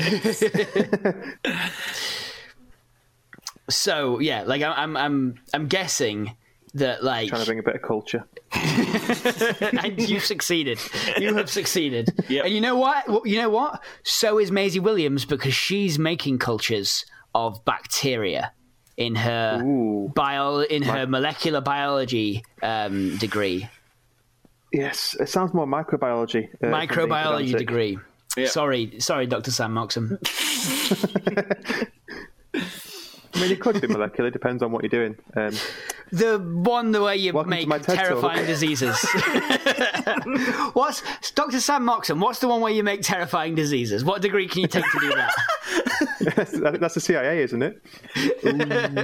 [3.68, 6.36] So yeah, like I'm, I'm, I'm, I'm guessing
[6.74, 8.24] that like Trying to bring a bit of culture.
[8.52, 10.78] and you've succeeded.
[11.18, 12.10] You have succeeded.
[12.28, 12.44] Yep.
[12.46, 13.26] And you know what?
[13.26, 13.82] You know what?
[14.02, 17.04] So is Maisie Williams because she's making cultures
[17.34, 18.52] of bacteria
[18.96, 20.12] in her Ooh.
[20.14, 23.68] bio in her molecular biology um, degree,
[24.72, 26.44] Yes, it sounds more microbiology.
[26.44, 27.98] uh, if I'm being microbiology degree.
[28.36, 28.46] Yeah.
[28.46, 29.50] Sorry, sorry, Dr.
[29.50, 30.18] Sam Moxon.
[33.34, 34.30] I mean, it could be molecular.
[34.30, 35.16] Depends on what you're doing.
[35.36, 35.54] Um,
[36.12, 37.96] The one the way you Welcome make my Talk.
[37.96, 38.94] terrifying diseases.
[40.74, 41.58] what's Dr.
[41.58, 42.20] Sam Moxon?
[42.20, 44.04] What's the one where you make terrifying diseases?
[44.04, 45.32] What degree can you take to do that?
[46.66, 47.82] I that's the CIA, isn't it?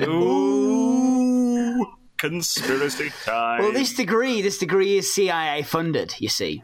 [0.08, 1.86] ooh,
[2.18, 3.62] conspiracy time.
[3.62, 6.14] Well, this degree, this degree is CIA funded.
[6.18, 6.62] You see,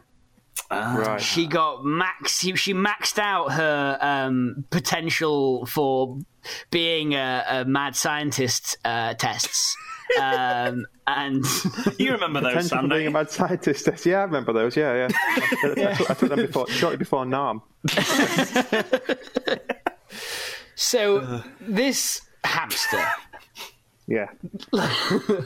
[0.69, 1.19] Right.
[1.21, 2.39] she got max.
[2.39, 6.19] She maxed out her um, potential for
[6.71, 9.75] being a, a mad scientist uh, tests,
[10.21, 11.43] um, and
[11.99, 12.89] you remember those, Potential Sam?
[12.89, 13.85] being a don't mad scientist.
[13.85, 14.05] test.
[14.05, 14.77] Yeah, I remember those.
[14.77, 15.09] Yeah, yeah.
[15.11, 17.61] I, I, took- I took them before, shortly before NARM.
[20.75, 23.05] so this hamster.
[24.07, 24.27] Yeah.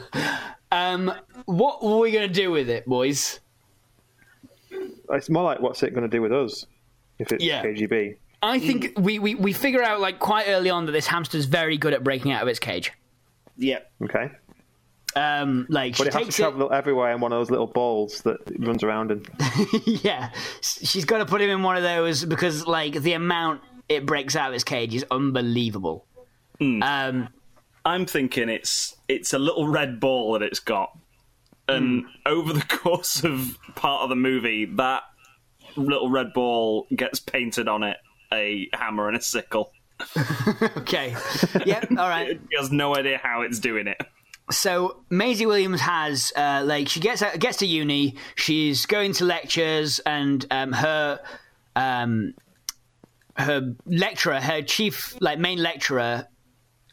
[0.72, 1.12] Um,
[1.46, 3.40] what were we going to do with it, boys?
[4.70, 6.64] It's more like what's it going to do with us
[7.18, 7.64] if it's Yeah.
[7.64, 8.18] KGB?
[8.40, 11.76] I think we, we, we figure out like quite early on that this hamster's very
[11.76, 12.92] good at breaking out of its cage.
[13.58, 13.80] Yeah.
[14.00, 14.30] Okay.
[15.16, 17.50] Um, like she But it has to takes it, travel everywhere in one of those
[17.50, 19.26] little balls that runs around in.
[20.02, 20.30] yeah.
[20.60, 24.36] She's got to put him in one of those because like the amount it breaks
[24.36, 26.06] out of its cage is unbelievable.
[26.60, 27.28] Um,
[27.84, 30.96] I'm thinking it's it's a little red ball that it's got,
[31.66, 35.02] and over the course of part of the movie, that
[35.76, 37.96] little red ball gets painted on it
[38.32, 39.72] a hammer and a sickle.
[40.76, 41.16] okay.
[41.66, 41.90] yep.
[41.90, 42.30] All right.
[42.30, 44.00] It has no idea how it's doing it.
[44.50, 48.16] So Maisie Williams has uh, like she gets gets to uni.
[48.34, 51.20] She's going to lectures, and um, her
[51.76, 52.34] um,
[53.36, 56.26] her lecturer, her chief like main lecturer,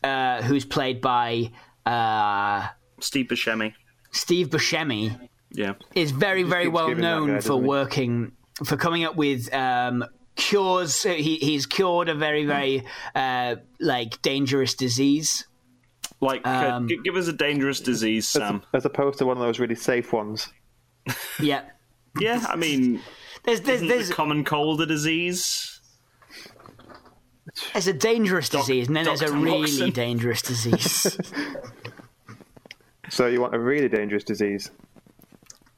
[0.03, 1.51] uh, who's played by
[1.85, 2.67] uh,
[2.99, 3.73] Steve Buscemi.
[4.11, 5.73] Steve Buscemi, Yeah.
[5.95, 8.33] is very very well known guy, for working
[8.65, 11.03] for coming up with um, cures.
[11.03, 15.45] He, he's cured a very very uh, like dangerous disease.
[16.19, 18.63] Like, Um, uh, g- give us a dangerous disease, Sam.
[18.73, 20.49] As opposed to one of those really safe ones.
[21.39, 21.61] Yeah.
[22.19, 22.99] Yeah, I mean,
[23.43, 25.79] There's there's isn't there's the common cold a disease?
[27.73, 29.37] There's a dangerous disease, and then there's a Dr.
[29.37, 29.91] really Moxon.
[29.91, 31.15] dangerous disease.
[33.09, 34.69] So you want a really dangerous disease.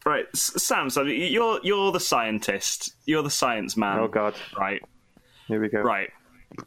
[0.06, 0.89] Right, S- Sam.
[0.89, 2.93] So you're you're the scientist.
[3.06, 3.99] You're the science man.
[3.99, 4.34] Oh, God.
[4.58, 4.82] Right.
[5.47, 5.82] Here we go.
[5.82, 6.10] Right.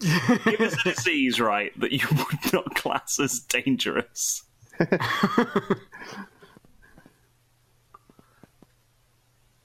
[0.01, 4.45] Give us a disease, right, that you would not class as dangerous.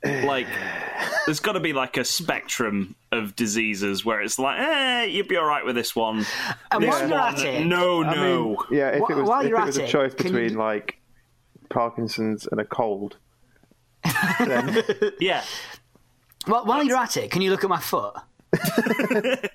[0.03, 0.47] like,
[1.25, 5.35] there's got to be like a spectrum of diseases where it's like, eh, you'd be
[5.37, 6.25] all right with this one.
[6.71, 8.45] and This while you're at it, no, I no.
[8.49, 10.13] mean, yeah, if Wh- it was, while if you're it at was a it, choice
[10.13, 10.97] can between you- like
[11.69, 13.17] Parkinson's and a cold,
[14.39, 14.83] then
[15.19, 15.43] yeah,
[16.45, 18.13] while, while you're at it, can you look at my foot?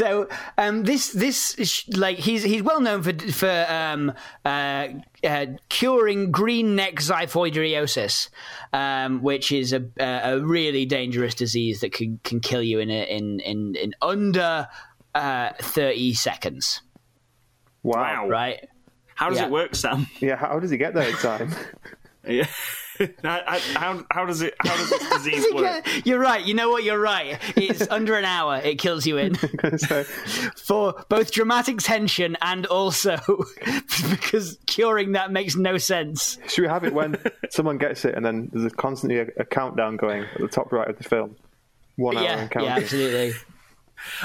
[0.00, 4.12] so um, this this like he's he's well known for for um,
[4.44, 4.88] uh,
[5.22, 8.30] uh, curing green neck xiphoideriosis,
[8.72, 12.88] um, which is a, a a really dangerous disease that can can kill you in
[12.90, 14.68] a, in in in under
[15.14, 16.80] uh, thirty seconds.
[17.82, 18.24] wow.
[18.24, 18.28] Wow.
[18.28, 18.68] Right.
[19.14, 19.46] how does Yeah.
[19.46, 20.06] it work, Sam?
[20.20, 21.54] Yeah, how does he get there in time?
[22.28, 22.46] Yeah.
[23.24, 24.54] how, how, how does it?
[24.60, 25.86] How does this disease work?
[26.06, 26.44] You're right.
[26.44, 26.84] You know what?
[26.84, 27.38] You're right.
[27.56, 28.56] It's under an hour.
[28.56, 29.34] It kills you in
[29.78, 30.04] so,
[30.56, 33.18] for both dramatic tension and also
[34.10, 36.38] because curing that makes no sense.
[36.48, 37.16] should we have it when
[37.50, 40.72] someone gets it and then there's a constantly a, a countdown going at the top
[40.72, 41.36] right of the film?
[41.96, 42.70] One hour Yeah, and counting.
[42.70, 43.32] yeah, absolutely.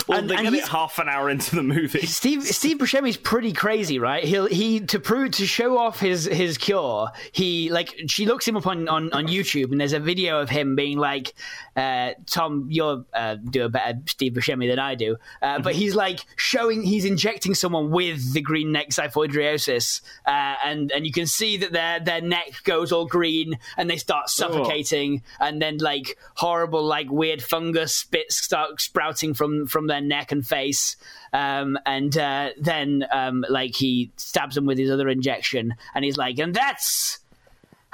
[0.08, 2.06] Well, And- they and get it half an hour into the movie.
[2.06, 4.24] Steve Steve Buscemi's pretty crazy, right?
[4.24, 7.10] He'll he to prove to show off his his cure.
[7.32, 10.50] He like she looks him up on, on, on YouTube, and there's a video of
[10.50, 11.34] him being like,
[11.76, 15.96] uh, "Tom, you're uh, do a better Steve Buscemi than I do," uh, but he's
[15.96, 21.28] like showing he's injecting someone with the green neck xiphoidriosis, uh, and and you can
[21.28, 26.18] see that their their neck goes all green, and they start suffocating, and then like
[26.36, 30.96] horrible like weird fungus bits start sprouting from from their neck and face.
[31.34, 35.76] Um, and uh, then um, like he stabs them with his other injection.
[35.94, 37.20] And he's like and that's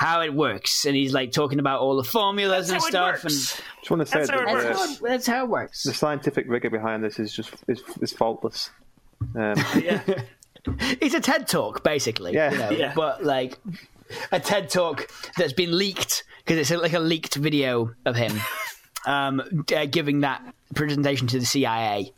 [0.01, 3.23] how it works and he's like talking about all the formulas and How it stuff
[3.23, 3.61] works.
[3.79, 5.49] just want to say That's how that it the, that's how, it, that's how it
[5.49, 8.71] works the scientific rigor behind this is just is, is faultless.
[9.35, 10.01] Um, Yeah.
[10.77, 12.51] it's a ted talk basically Yeah.
[12.51, 12.93] you know, Yeah.
[12.95, 13.59] but like
[14.31, 18.33] a ted talk that's been leaked because it's like a leaked video of him
[19.05, 19.39] um,
[19.75, 20.41] uh, giving that
[20.73, 22.11] presentation to the cia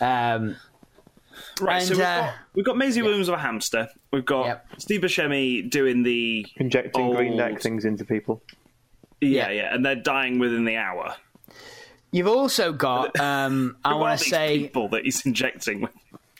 [0.00, 0.56] um,
[1.60, 3.88] Right, so we've, uh, got, we've got Maisie Williams of a hamster.
[4.12, 4.66] We've got Yep.
[4.78, 8.42] Steve Buscemi doing the injecting green old- neck things into people.
[9.20, 9.50] Yeah, Yeah.
[9.50, 11.14] yeah, and they're dying within the hour.
[12.10, 15.92] You've also got, um, I Who want to say, people that he's injecting with.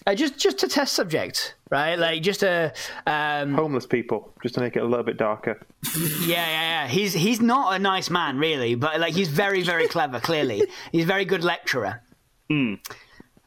[0.07, 1.97] uh, just just a test subject, right?
[1.99, 2.73] Like just a,
[3.07, 5.61] um, Homeless people, just to make it a little bit darker.
[5.97, 6.37] yeah, yeah,
[6.85, 6.89] yeah.
[6.89, 10.19] He's he's not a nice man, really, but like he's very, very clever.
[10.21, 12.03] Clearly, he's a very good lecturer.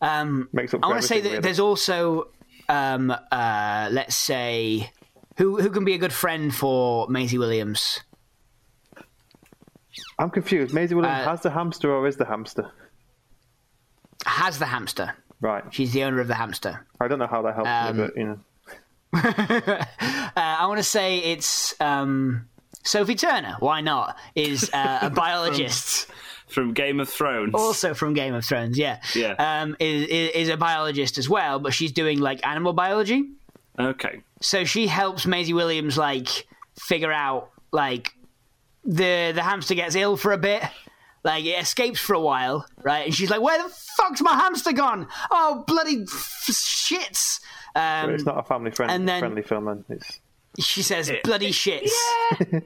[0.01, 1.41] Um, Makes up I want to say that really.
[1.41, 2.29] there's also,
[2.69, 4.91] um, uh, let's say,
[5.37, 7.99] who who can be a good friend for Maisie Williams?
[10.19, 10.73] I'm confused.
[10.73, 12.71] Maisie Williams Uh, has the hamster or is the hamster?
[14.25, 15.13] Has the hamster?
[15.41, 15.63] Right.
[15.71, 16.85] She's the owner of the hamster.
[16.99, 18.39] I don't know how that helps Um, me, but you know.
[20.37, 22.49] Uh, I want to say it's um,
[22.83, 23.55] Sophie Turner.
[23.59, 24.17] Why not?
[24.35, 26.09] Is uh, a biologist.
[26.47, 27.53] From Game of Thrones.
[27.55, 28.99] also from Game of Thrones, yeah.
[29.15, 29.33] Yeah.
[29.39, 33.29] Um, is, is is a biologist as well, but she's doing like animal biology.
[33.79, 34.21] Okay.
[34.41, 36.47] So she helps Maisie Williams like
[36.79, 38.11] figure out like
[38.83, 40.61] the the hamster gets ill for a bit.
[41.23, 43.05] Like it escapes for a while, right?
[43.07, 45.07] And she's like, "Where the fuck's my hamster gone?
[45.31, 47.39] Oh bloody f- shits!"
[47.75, 49.83] Um, it's not a family friend, and then- friendly film, then.
[49.89, 50.19] It's
[50.59, 51.91] she says, "Bloody shits,"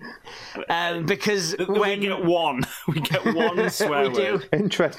[0.69, 2.63] um, because we when get one.
[2.87, 4.49] We get one swear we do, word.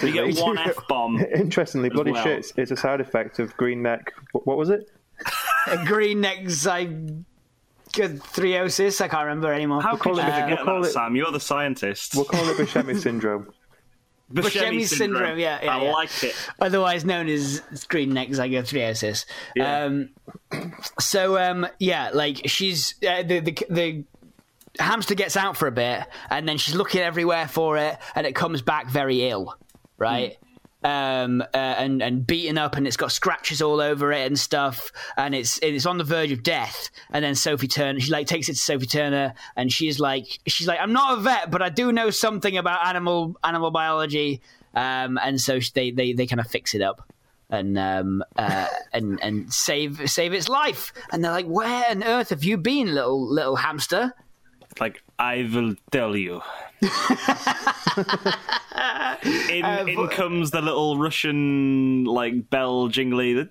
[0.02, 1.18] We get one F bomb.
[1.34, 2.24] Interestingly, bloody well.
[2.24, 4.12] shits is a side effect of green neck.
[4.32, 4.90] What, what was it?
[5.66, 9.00] a green neck zygothriosis.
[9.00, 9.82] I can't remember anymore.
[9.82, 11.16] How could you call it- forget we'll call that, it- Sam?
[11.16, 12.14] You're the scientist.
[12.14, 13.52] We'll call it Buscemi syndrome.
[14.32, 15.92] Buscemi syndrome, yeah, yeah, I yeah.
[15.92, 16.34] like it.
[16.60, 18.28] otherwise known as green neck.
[19.56, 19.84] Yeah.
[19.84, 20.10] Um,
[21.00, 24.04] so um, yeah, like she's uh, the, the the
[24.78, 28.34] hamster gets out for a bit, and then she's looking everywhere for it, and it
[28.34, 29.56] comes back very ill,
[29.98, 30.36] right?
[30.82, 34.90] Um, uh, and and beaten up, and it's got scratches all over it and stuff,
[35.16, 36.90] and it's it's on the verge of death.
[37.10, 40.66] And then Sophie Turner, she like takes it to Sophie Turner, and she's like, she's
[40.66, 44.40] like, I'm not a vet, but I do know something about animal animal biology.
[44.74, 47.06] Um, and so they they they kind of fix it up
[47.50, 50.92] and um, uh, and and save save its life.
[51.12, 54.14] And they're like, "Where on earth have you been, little little hamster?"
[54.80, 56.40] Like I will tell you.
[59.50, 63.34] in, in comes the little Russian like bell jingly.
[63.34, 63.50] the...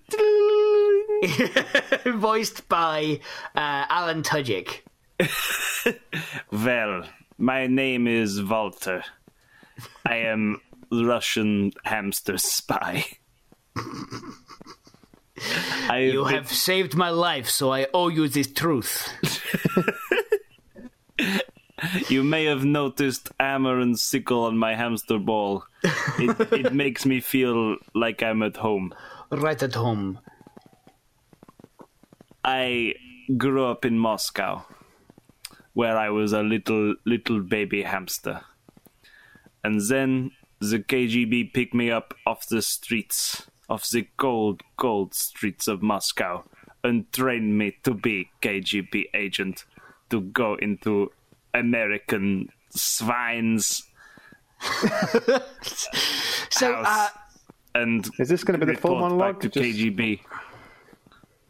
[2.18, 3.20] Voiced by
[3.56, 4.82] uh, Alan Tudyk.
[6.52, 7.04] Well,
[7.38, 9.04] my name is Walter.
[10.06, 10.60] I am
[10.92, 13.06] Russian hamster spy.
[15.90, 19.10] You been- have saved my life, so I owe you this truth.
[22.10, 25.64] You may have noticed hammer and sickle on my hamster ball.
[26.18, 28.94] It, it makes me feel like I'm at home.
[29.32, 30.20] Right at home.
[32.44, 32.96] I
[33.38, 34.66] grew up in Moscow,
[35.74, 38.42] where I was a little little baby hamster,
[39.64, 45.68] and then the KGB picked me up off the streets, off the cold, cold streets
[45.68, 46.44] of Moscow,
[46.84, 49.66] and trained me to be KGB agent,
[50.10, 51.12] to go into
[51.54, 53.84] American swines
[56.50, 57.12] So, uh, house
[57.76, 59.36] and Is this going to be the full monologue?
[59.36, 60.20] back to Just- KGB.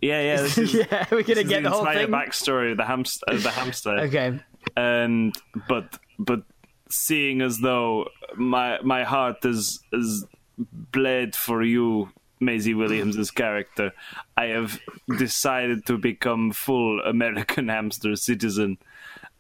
[0.02, 0.42] Yeah, yeah.
[0.44, 2.14] This is, yeah, we're gonna this get the whole entire thing.
[2.14, 3.26] backstory of the hamster.
[3.28, 4.00] Of the hamster.
[4.00, 4.40] Okay.
[4.78, 5.34] and
[5.68, 6.44] but but
[6.90, 8.08] seeing as though
[8.38, 10.26] my my heart is is
[10.58, 12.10] bled for you
[12.40, 13.92] Maisie Williams' character
[14.38, 14.80] I have
[15.18, 18.78] decided to become full American hamster citizen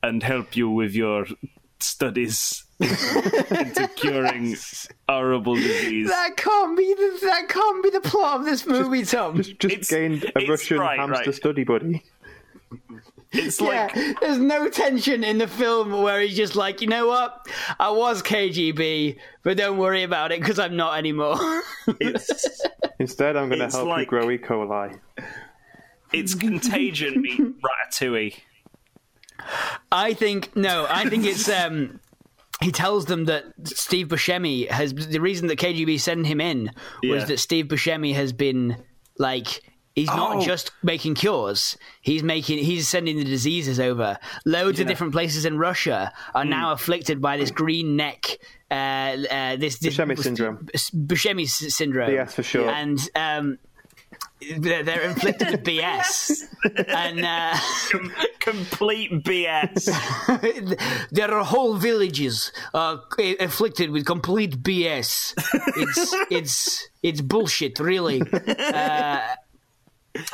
[0.03, 1.25] and help you with your
[1.79, 4.55] studies into curing
[5.07, 6.09] horrible disease.
[6.09, 9.37] That can't be the that can't be the plot of this movie, Tom.
[9.37, 11.35] Just, just gained a Russian right, hamster right.
[11.35, 12.03] study buddy.
[13.31, 17.05] It's yeah, like there's no tension in the film where he's just like, you know
[17.07, 17.47] what?
[17.79, 21.37] I was KGB, but don't worry about it because I'm not anymore.
[21.99, 22.65] it's
[22.99, 24.37] Instead, I'm going to help like- you grow E.
[24.39, 24.99] coli.
[26.11, 27.39] it's Contagion meet
[27.91, 28.35] Ratatouille.
[29.91, 30.85] I think no.
[30.89, 31.99] I think it's um.
[32.61, 36.63] He tells them that Steve Buscemi has the reason that KGB sent him in
[37.03, 37.25] was Yeah.
[37.25, 38.75] that Steve Buscemi has been
[39.17, 39.61] like
[39.95, 40.41] he's not Oh.
[40.41, 41.77] just making cures.
[42.01, 44.17] He's making he's sending the diseases over.
[44.45, 46.49] Loads of different places in Russia are Hmm.
[46.49, 48.37] now afflicted by this green neck.
[48.71, 48.73] Uh,
[49.31, 50.67] uh, this, this Buscemi syndrome.
[50.93, 52.11] Buscemi syndrome.
[52.13, 52.69] Yes, for sure.
[52.69, 53.57] And um,
[54.59, 56.43] they're, they're inflicted with BS.
[56.87, 57.57] and uh,
[57.91, 59.89] Com- complete BS.
[61.11, 62.97] there are whole villages uh,
[63.39, 65.33] afflicted with complete BS.
[65.77, 68.21] It's it's it's bullshit, really.
[68.21, 69.19] Uh,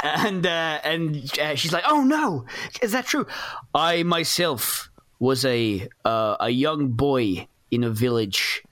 [0.03, 2.45] and uh, and uh, she's like, "Oh no,
[2.81, 3.25] is that true?"
[3.73, 8.63] I myself was a uh, a young boy in a village.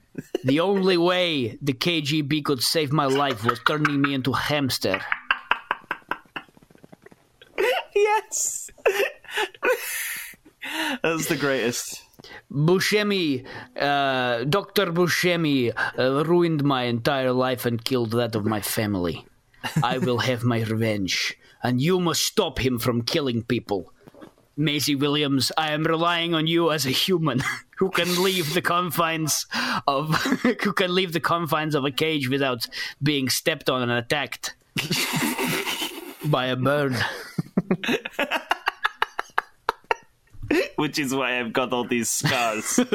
[0.43, 5.01] The only way the KGB could save my life was turning me into a hamster.
[7.95, 8.69] yes.
[11.01, 12.03] That's the greatest.
[12.51, 13.45] Buscemi,
[13.75, 14.87] uh, Dr.
[14.93, 19.25] Buscemi uh, ruined my entire life and killed that of my family.
[19.83, 23.93] I will have my revenge, and you must stop him from killing people.
[24.55, 27.41] Maisie Williams, I am relying on you as a human
[27.77, 29.47] who can leave the confines
[29.87, 32.67] of who can leave the confines of a cage without
[33.01, 34.55] being stepped on and attacked
[36.25, 36.95] by a bird.
[40.75, 42.79] Which is why I've got all these scars.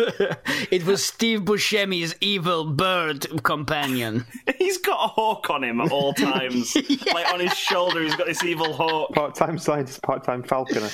[0.70, 4.26] It was Steve Buscemi's evil bird companion.
[4.58, 6.76] he's got a hawk on him at all times.
[7.12, 9.14] Like on his shoulder, he's got this evil hawk.
[9.14, 10.88] Part-time scientist, part-time falconer.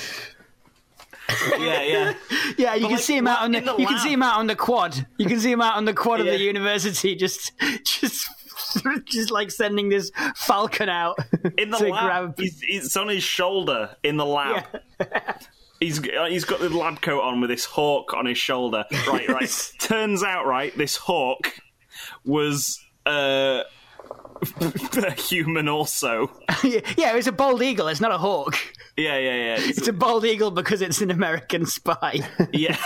[1.59, 2.13] Yeah, yeah.
[2.57, 4.37] Yeah, you can like, see him out on the, the you can see him out
[4.37, 5.05] on the quad.
[5.17, 7.51] You can see him out on the quad of the university, just
[7.83, 8.29] just
[9.05, 11.17] just like sending this falcon out
[11.57, 12.39] In the to lab, grab.
[12.39, 14.65] he's, it's on his shoulder in the lab.
[15.85, 18.85] He's uh, he's got the lab coat on with this hawk on his shoulder.
[19.07, 19.71] Right, right.
[19.79, 21.53] Turns out, right, this hawk
[22.25, 23.61] was uh,
[24.61, 26.31] a human also.
[26.63, 27.87] yeah, it was a bald eagle.
[27.87, 28.55] It's not a hawk.
[28.97, 29.53] Yeah, yeah, yeah.
[29.57, 32.21] It's- It's a bald eagle because it's an American spy.
[32.51, 32.77] yeah.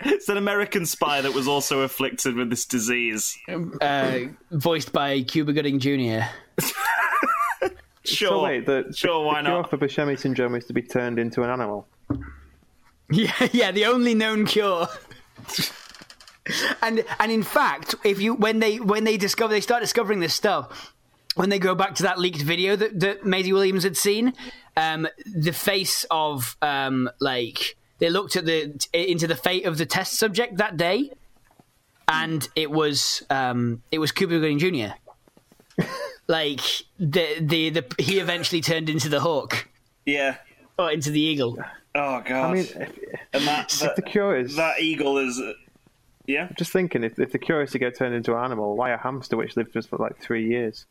[0.00, 3.34] it's an American spy that was also afflicted with this disease.
[3.80, 4.18] uh,
[4.50, 6.26] voiced by Cuba Gooding Jr.
[8.06, 9.70] Sure, So wait, the, sure, the why cure not?
[9.70, 11.86] for Buscemi syndrome is to be turned into an animal.
[13.08, 14.88] Yeah, yeah, the only known cure.
[16.82, 20.34] and and in fact, if you when they when they discover they start discovering this
[20.34, 20.92] stuff,
[21.36, 24.32] when they go back to that leaked video that, that Maisie Williams had seen,
[24.76, 29.86] um, the face of um, like they looked at the into the fate of the
[29.86, 31.10] test subject that day,
[32.08, 34.94] and it was um, it was Cuba Gooding Jr.
[36.28, 36.60] like
[36.98, 39.68] the, the the he eventually turned into the hawk
[40.04, 40.36] Yeah.
[40.78, 41.58] or into the eagle.
[41.94, 42.30] Oh god.
[42.50, 42.76] I mean, if,
[43.32, 45.38] and that, if that, the cure is that eagle is.
[45.40, 45.52] uh,
[46.26, 46.48] Yeah.
[46.58, 48.98] just thinking, if, if the cure is to get turned into an animal, why a
[48.98, 50.86] hamster which lived just for like three years?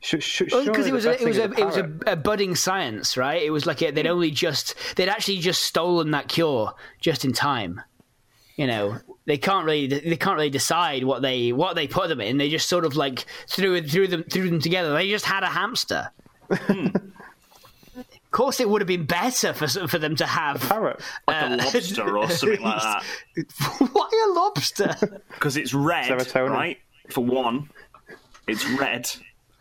[0.00, 2.54] Sh- sh- Well, because it was a, it was a it was a, a budding
[2.54, 3.42] science, right?
[3.42, 7.32] It was like a, they'd only just they'd actually just stolen that cure just in
[7.32, 7.80] time.
[8.56, 12.20] You know, they can't really they can't really decide what they what they put them
[12.20, 12.36] in.
[12.38, 14.92] They just sort of like threw threw them threw them together.
[14.92, 16.10] They just had a hamster.
[16.50, 21.00] of course, it would have been better for for them to have parrot.
[21.26, 23.02] Uh, like a lobster or something like that.
[23.92, 25.22] Why a lobster?
[25.32, 26.50] Because it's red, Serotonin.
[26.50, 26.78] right?
[27.10, 27.70] For one,
[28.46, 29.08] it's red.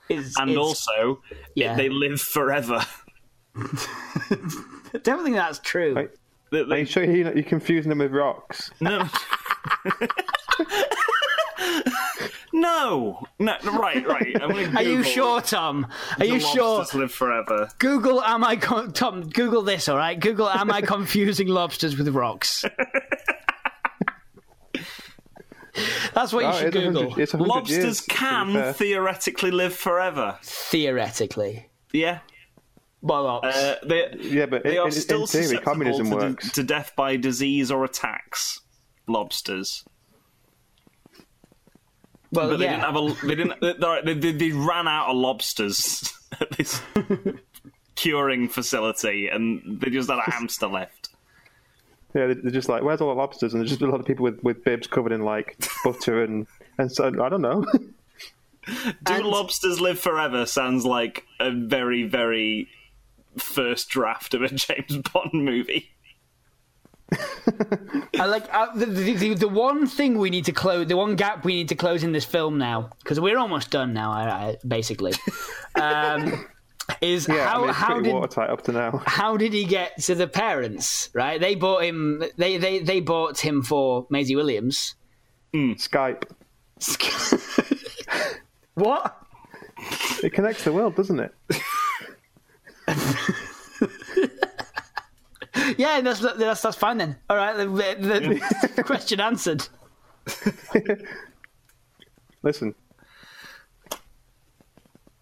[0.09, 1.21] It's- And it's- also,
[1.55, 1.75] yeah.
[1.75, 2.85] they live forever.
[3.55, 5.93] I don't think that's true.
[5.93, 6.09] Right.
[6.53, 8.71] They- Are they- you sure you- you're confusing them with rocks?
[8.79, 9.07] no.
[12.53, 14.37] no, no, right, right.
[14.41, 15.87] I'm Are you sure, Tom?
[16.19, 16.77] Are you sure?
[16.79, 17.69] lobsters live forever?
[17.79, 19.29] Google, am I con- Tom?
[19.29, 20.19] Google this, all right?
[20.19, 22.63] Google, am I confusing lobsters with rocks?
[26.13, 27.19] That's what you should it's a hundred- Google.
[27.19, 28.73] it's a hundred Lobsters years, to be can fair.
[28.73, 30.37] theoretically live forever.
[30.43, 32.19] Theoretically, Yeah.
[33.03, 33.43] Bollocks.
[33.45, 36.51] Uh, they, Yeah, but they in, are in- still in theory, susceptible communism to, works.
[36.51, 38.59] to death by disease or attacks.
[39.07, 39.83] Lobsters,
[42.31, 42.71] well, but they yeah.
[42.71, 43.27] didn't have a.
[43.27, 43.61] They didn't.
[43.61, 43.73] They,
[44.05, 46.81] they, they, they ran out of lobsters at this
[47.95, 51.09] curing facility, and they just had a hamster left.
[52.15, 53.53] Yeah, they're just like, where's all the lobsters?
[53.53, 56.45] And there's just a lot of people with, with bibs covered in like butter and
[56.77, 57.65] and so I don't know.
[57.73, 60.45] Do And- lobsters live forever?
[60.45, 62.69] Sounds like a very, very
[63.37, 65.89] first draft of a James Bond movie.
[68.19, 71.15] I like uh, the, the, the the one thing we need to close, the one
[71.15, 74.23] gap we need to close in this film now, because we're almost done now, I,
[74.29, 75.13] I, basically.
[75.75, 76.47] Um,
[77.01, 79.01] is Yeah, how I mean, it's how did watertight up to now.
[79.07, 81.09] how did he get to the parents?
[81.13, 82.23] Right, they bought him.
[82.37, 84.95] They they they bought him for Maisie Williams.
[85.53, 86.23] Skype.
[88.75, 89.17] What?
[90.23, 91.33] It connects the world, doesn't it?
[95.77, 97.15] Yeah, that's that's that's fine then.
[97.29, 99.67] All right, the, the, the question answered.
[102.43, 102.73] Listen.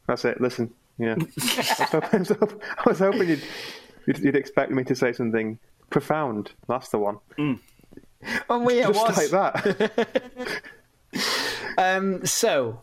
[0.07, 0.39] That's it.
[0.41, 0.74] Listen.
[0.97, 1.16] Yeah.
[1.18, 3.43] I, was hoping, I was hoping- I was hoping you'd,
[4.07, 5.59] you'd, you'd expect me to say something
[5.89, 6.51] profound.
[6.68, 7.20] That's the one.
[8.49, 9.32] Oh, well, yeah, it Just was.
[9.34, 10.62] like that.
[11.78, 12.82] Um, so,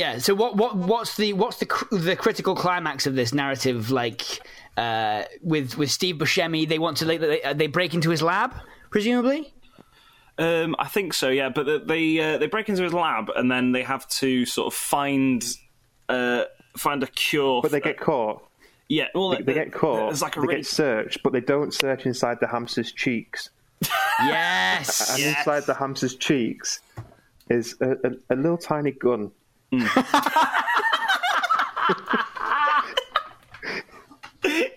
[0.00, 0.18] yeah.
[0.18, 3.90] So what what what's the what's the cr- the critical climax of this narrative?
[3.90, 4.22] Like
[4.76, 8.52] uh, with with Steve Buscemi, they want to like, they, they break into his lab,
[8.90, 9.52] presumably.
[10.38, 11.48] Um, I think so, yeah.
[11.48, 14.66] But they they, uh, they break into his lab and then they have to sort
[14.66, 15.42] of find
[16.10, 16.44] uh,
[16.76, 17.62] find a cure.
[17.62, 18.42] but they get caught.
[18.88, 20.08] yeah, well, They get caught.
[20.10, 23.50] There's like a they really get searched, but they don't search inside the hamster's cheeks.
[24.18, 25.10] Yes.
[25.10, 25.38] And Yes.
[25.38, 26.80] inside the hamster's cheeks
[27.50, 29.30] is a, a, a little tiny gun.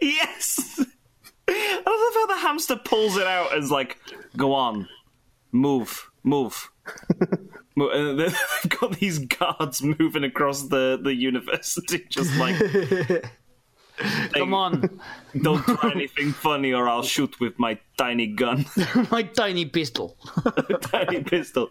[0.02, 0.84] yes.
[1.48, 3.98] I love how the hamster pulls it out is like,
[4.38, 4.88] "Go on,
[5.52, 6.70] move, move."
[7.76, 12.56] Mo- and they've got these guards moving across the, the university, just like,
[14.34, 15.00] Come on,
[15.42, 18.66] don't try anything funny or I'll shoot with my tiny gun.
[19.12, 20.18] my tiny pistol.
[20.82, 21.70] tiny pistol.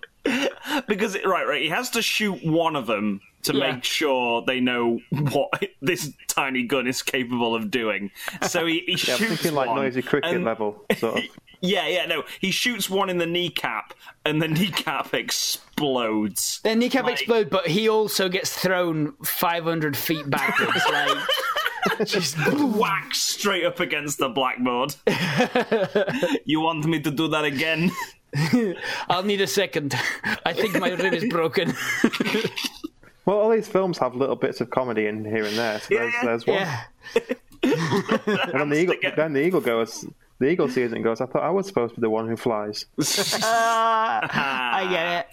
[0.87, 3.73] Because right, right, he has to shoot one of them to Yeah.
[3.73, 5.49] make sure they know what
[5.81, 8.11] this tiny gun is capable of doing.
[8.49, 11.25] So he, he Yeah, I'm shoots thinking like noisy cricket and- level, sort of.
[11.61, 12.23] Yeah, yeah, no.
[12.41, 13.93] He shoots one in the kneecap,
[14.25, 16.61] and the kneecap explodes.
[16.63, 20.81] The kneecap Like- explode, but he also gets thrown 500 feet backwards.
[20.91, 21.19] like,
[22.05, 24.95] Just whacks straight up against the blackboard.
[26.45, 27.91] you want me to do that again?
[29.09, 29.95] I'll need a second.
[30.45, 31.75] I think my rib is broken.
[33.25, 35.81] Well, all these films have little bits of comedy in here and there.
[35.81, 36.25] So there's, yeah.
[36.25, 36.57] there's one.
[36.57, 36.85] yeah.
[38.49, 40.07] And then the eagle, get- then the eagle goes.
[40.39, 42.27] The eagle sees it and goes, "I thought I was supposed to be the one
[42.27, 45.27] who flies." I get it.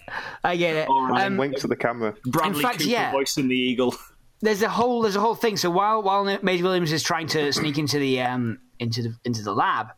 [0.44, 0.88] I get it.
[0.90, 2.14] And then Um, winks at the camera.
[2.26, 3.12] Bradley fact, Cooper yeah.
[3.12, 3.94] voicing the eagle.
[4.40, 5.56] There's a whole there's a whole thing.
[5.56, 9.42] So while while Maisie Williams is trying to sneak into the um into the into
[9.42, 9.88] the lab,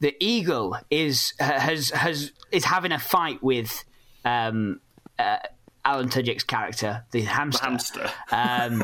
[0.00, 3.84] the eagle is has has is having a fight with
[4.24, 4.80] um
[5.18, 5.38] uh,
[5.84, 7.64] Alan Tudyk's character, the hamster.
[7.64, 8.10] Hamster.
[8.30, 8.82] Um,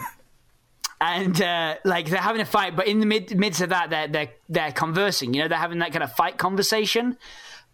[1.00, 4.08] and uh, like they're having a fight, but in the mid midst of that, they're
[4.08, 5.32] they're they're conversing.
[5.32, 7.16] You know, they're having that kind of fight conversation.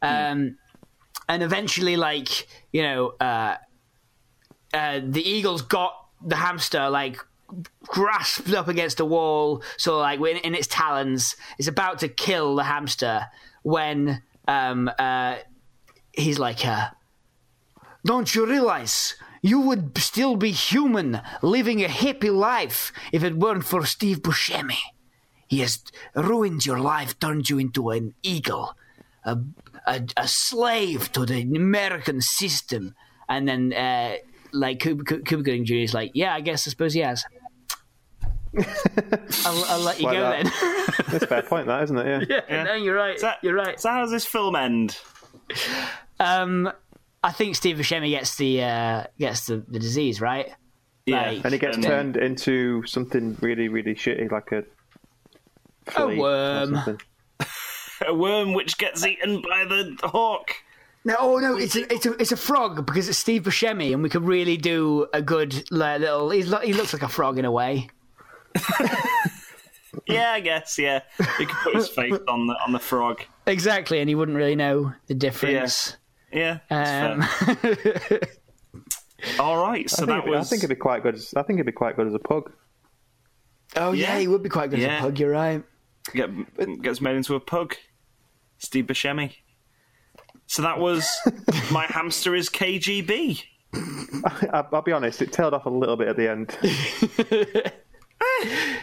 [0.01, 0.59] Um,
[1.29, 3.57] and eventually, like you know, uh,
[4.73, 7.19] uh, the eagle's got the hamster like
[7.85, 12.57] grasped up against the wall, so like in, in its talons, it's about to kill
[12.57, 13.27] the hamster
[13.63, 15.37] when um, uh,
[16.13, 16.89] he's like, uh,
[18.05, 23.65] "Don't you realize?" You would still be human, living a happy life if it weren't
[23.65, 24.81] for Steve Buscemi.
[25.47, 25.85] He has
[26.17, 28.77] ruined your life, turned you into an eagle,
[29.25, 29.39] a,
[29.87, 32.97] a, a slave to the American system.
[33.29, 34.17] And then, uh,
[34.57, 35.75] like, Cuba, Cuba Gooding Jr.
[35.75, 37.25] is like, yeah, I guess, I suppose he has.
[39.45, 40.45] I'll, I'll let you Like go that.
[40.45, 41.07] then.
[41.11, 42.29] That's a fair point, that isn't it?
[42.31, 42.41] Yeah.
[42.49, 43.19] yeah, no, you're right.
[43.21, 43.79] So- You're right.
[43.81, 44.99] So how does this film end?
[46.19, 46.73] Um,
[47.23, 50.49] I think Steve Buscemi gets the uh, gets the, the disease, right?
[51.05, 54.65] Yeah, Like- And he gets And- turned into something really, really shitty, like a
[55.91, 56.99] flea or worm.
[58.07, 60.51] a worm which gets eaten by the hawk.
[61.07, 64.03] No, oh no, it's a, it's a it's a frog because it's Steve Buscemi, and
[64.03, 66.31] we could really do a good like, little.
[66.31, 67.89] He's, he looks like a frog in a way.
[70.07, 70.79] Yeah, I guess.
[70.79, 71.01] Yeah,
[71.39, 73.23] he could put his face on the on the frog.
[73.47, 75.97] Exactly, and he wouldn't really know the difference.
[76.33, 76.59] Yeah.
[76.69, 78.19] that's Um.
[79.41, 79.89] All right.
[79.89, 81.15] So I think, that it'd be- I think it'd be quite good.
[81.15, 82.53] As, I think it'd be quite good as a pug.
[83.75, 84.19] oh yeah, Yeah.
[84.21, 85.19] he would be quite good as a pug.
[85.19, 85.65] You're right.
[86.13, 86.31] get,
[86.83, 87.75] gets made into a pug.
[88.59, 89.33] Steve Buscemi.
[90.47, 91.09] So that was
[91.71, 93.43] my hamster is KGB.
[93.75, 96.57] I, I'll be honest, it tailed off a little bit at the end.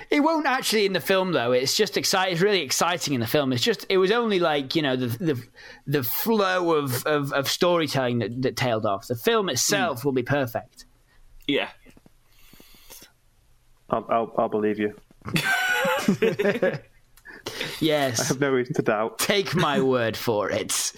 [0.09, 1.51] it won't actually in the film though.
[1.51, 2.33] It's just exciting.
[2.33, 3.53] It's really exciting in the film.
[3.53, 5.43] It's just it was only like you know the the,
[5.87, 9.07] the flow of, of, of storytelling that, that tailed off.
[9.07, 10.05] The film itself mm.
[10.05, 10.85] will be perfect.
[11.47, 11.69] Yeah,
[13.89, 14.93] I'll I'll, I'll believe you.
[17.79, 19.19] yes, I have no reason to doubt.
[19.19, 20.93] Take my word for it.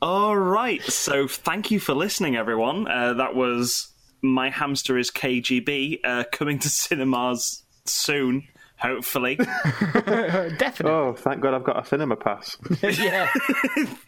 [0.00, 0.82] All right.
[0.82, 2.88] So thank you for listening, everyone.
[2.88, 3.88] Uh, that was
[4.22, 8.46] My Hamster is KGB uh, coming to cinemas soon.
[8.78, 10.92] Hopefully, definitely.
[10.92, 12.56] Oh, thank God, I've got a cinema pass.
[12.80, 13.28] yeah,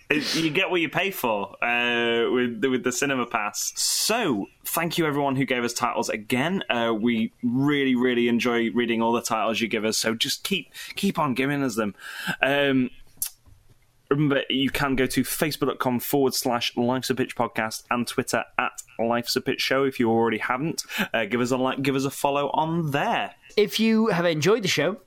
[0.09, 3.73] you get what you pay for uh, with with the cinema pass.
[3.75, 6.63] So, thank you everyone who gave us titles again.
[6.71, 9.99] Uh, we really, really enjoy reading all the titles you give us.
[9.99, 11.97] So just keep keep on giving us them.
[12.41, 12.91] Um,
[14.11, 18.73] remember you can go to facebook.com forward slash life's a pitch podcast and twitter at
[18.99, 20.85] life's a pitch show if you already haven't.
[21.15, 23.35] Uh, give us a like give us a follow on there.
[23.57, 24.99] If you have enjoyed the show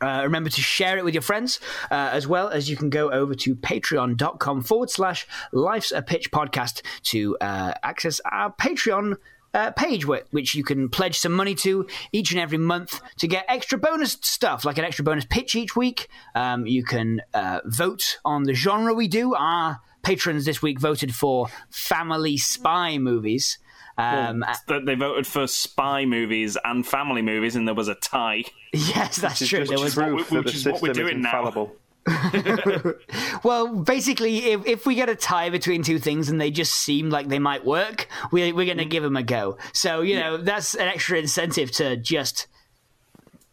[0.00, 1.58] uh, remember to share it with your friends,
[1.90, 6.30] uh, as well as you can go over to patreon.com forward slash life's a pitch
[6.30, 9.16] podcast to uh, access our Patreon
[9.54, 13.44] uh, page which you can pledge some money to each and every month to get
[13.48, 16.08] extra bonus stuff, like an extra bonus pitch each week.
[16.34, 19.34] Um, you can uh, vote on the genre we do.
[19.34, 23.58] Our patrons this week voted for family spy movies.
[23.96, 28.44] Um, well, they voted for spy movies and family movies, and there was a tie.
[28.74, 29.64] Yes, that's true.
[29.64, 31.70] There was proof which is what we're doing now.
[33.44, 37.10] well, basically, if, if we get a tie between two things and they just seem
[37.10, 39.58] like they might work, we, we're going to give them a go.
[39.72, 42.46] So, you know, that's an extra incentive to just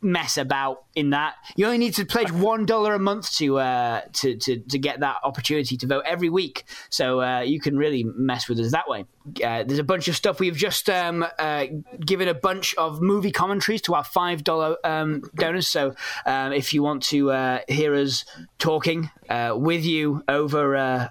[0.02, 1.36] mess about in that.
[1.56, 5.00] You only need to pledge one dollar a month to, uh, to to to get
[5.00, 6.64] that opportunity to vote every week.
[6.90, 9.06] So uh, you can really mess with us that way.
[9.44, 11.66] Uh, there's a bunch of stuff we've just um, uh,
[12.06, 15.68] given a bunch of movie commentaries to our five dollar um, donors.
[15.68, 15.96] So
[16.26, 18.26] um, if you want to uh, hear us
[18.60, 21.10] talking uh, with you over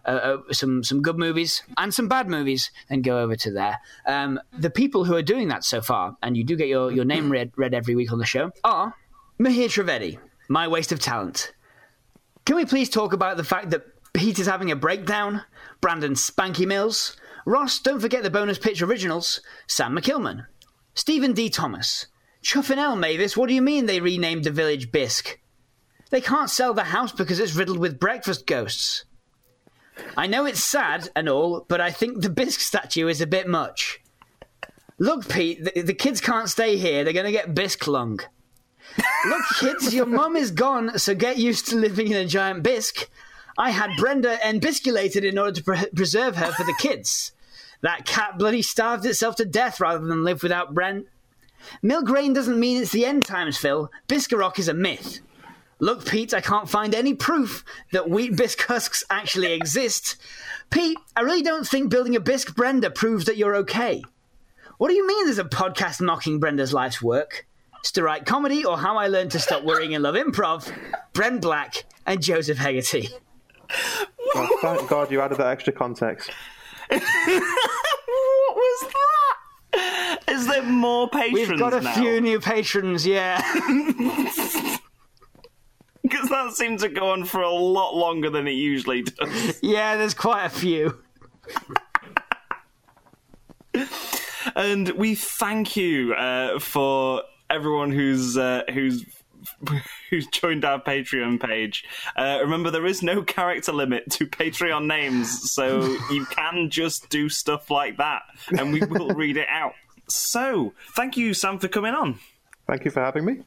[0.52, 3.80] some some good movies and some bad movies, then go over to there.
[4.06, 7.04] Um, the people who are doing that so far, and you do get your, your
[7.04, 8.94] name read read every week on the show, are
[9.40, 11.52] Mahir Trivedi, my waste of talent.
[12.44, 15.42] Can we please talk about the fact that Pete is having a breakdown?
[15.80, 17.16] Brandon Spanky Mills.
[17.44, 19.40] Ross, don't forget the bonus pitch originals.
[19.66, 20.46] Sam McKillman.
[20.94, 21.50] Stephen D.
[21.50, 22.06] Thomas.
[22.42, 22.96] Chuffin L.
[22.96, 25.38] Mavis, what do you mean they renamed the village Bisque?
[26.10, 29.04] They can't sell the house because it's riddled with breakfast ghosts.
[30.16, 33.48] I know it's sad and all, but I think the Bisque statue is a bit
[33.48, 34.00] much.
[34.98, 37.02] Look, Pete, the, the kids can't stay here.
[37.02, 38.20] They're going to get Bisque lung.
[39.26, 43.08] Look, kids, your mum is gone, so get used to living in a giant bisque.
[43.56, 47.32] I had Brenda embisculated in order to pre- preserve her for the kids.
[47.82, 51.06] That cat bloody starved itself to death rather than live without Brent.
[51.82, 53.90] Milgrain doesn't mean it's the end times, Phil.
[54.08, 55.20] Biscarrock is a myth.
[55.78, 60.16] Look, Pete, I can't find any proof that wheat bisque husks actually exist.
[60.70, 64.02] Pete, I really don't think building a bisque Brenda proves that you're okay.
[64.78, 67.46] What do you mean there's a podcast mocking Brenda's life's work?
[67.92, 70.72] to write comedy or How I Learned to Stop Worrying and Love Improv,
[71.12, 73.10] Brent Black and Joseph Hegarty.
[74.34, 76.30] Well, thank God you added that extra context.
[76.88, 77.00] what
[78.56, 78.92] was
[79.72, 80.18] that?
[80.28, 81.94] Is there more patrons We've got a now?
[81.94, 83.40] few new patrons, yeah.
[86.02, 89.58] Because that seems to go on for a lot longer than it usually does.
[89.62, 90.98] Yeah, there's quite a few.
[94.54, 99.04] and we thank you uh, for everyone who's uh, who's
[100.10, 101.84] who's joined our Patreon page.
[102.16, 107.28] Uh, remember, there is no character limit to Patreon names, so you can just do
[107.28, 108.22] stuff like that,
[108.58, 109.74] and we will read it out.
[110.08, 112.18] So, thank you, Sam, for coming on.
[112.66, 113.40] Thank you for having me.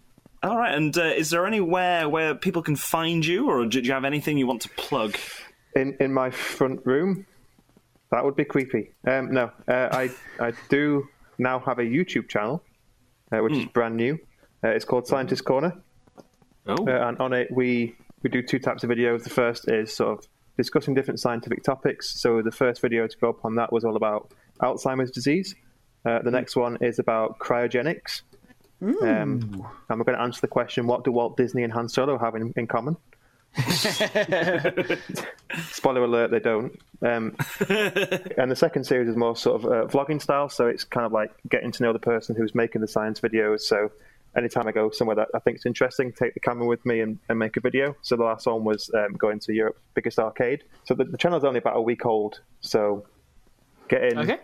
[0.43, 3.91] All right, and uh, is there anywhere where people can find you, or do you
[3.91, 5.17] have anything you want to plug?
[5.75, 7.25] In in my front room.
[8.09, 8.91] That would be creepy.
[9.05, 12.63] Um, no, uh, I I do now have a YouTube channel
[13.31, 13.59] uh, which mm.
[13.59, 14.19] is brand new.
[14.63, 15.75] Uh, it's called Scientist Corner.
[16.67, 16.87] Oh.
[16.87, 19.23] Uh, and on it, we, we do two types of videos.
[19.23, 22.19] The first is sort of discussing different scientific topics.
[22.19, 25.55] So the first video to go up on that was all about Alzheimer's disease.
[26.05, 28.21] Uh, the next one is about cryogenics.
[28.81, 32.17] Um, and we're going to answer the question what do Walt Disney and Han Solo
[32.17, 32.95] have in, in common?
[35.71, 36.79] Spoiler alert, they don't.
[37.01, 37.35] Um,
[37.69, 41.11] and the second series is more sort of uh, vlogging style, so it's kind of
[41.11, 43.61] like getting to know the person who's making the science videos.
[43.61, 43.91] So
[44.37, 47.17] anytime I go somewhere that I think is interesting, take the camera with me and,
[47.29, 47.95] and make a video.
[48.01, 50.63] So the last one was um, going to Europe's biggest arcade.
[50.85, 53.05] So the, the channel's only about a week old, so
[53.89, 54.17] get in.
[54.19, 54.39] Okay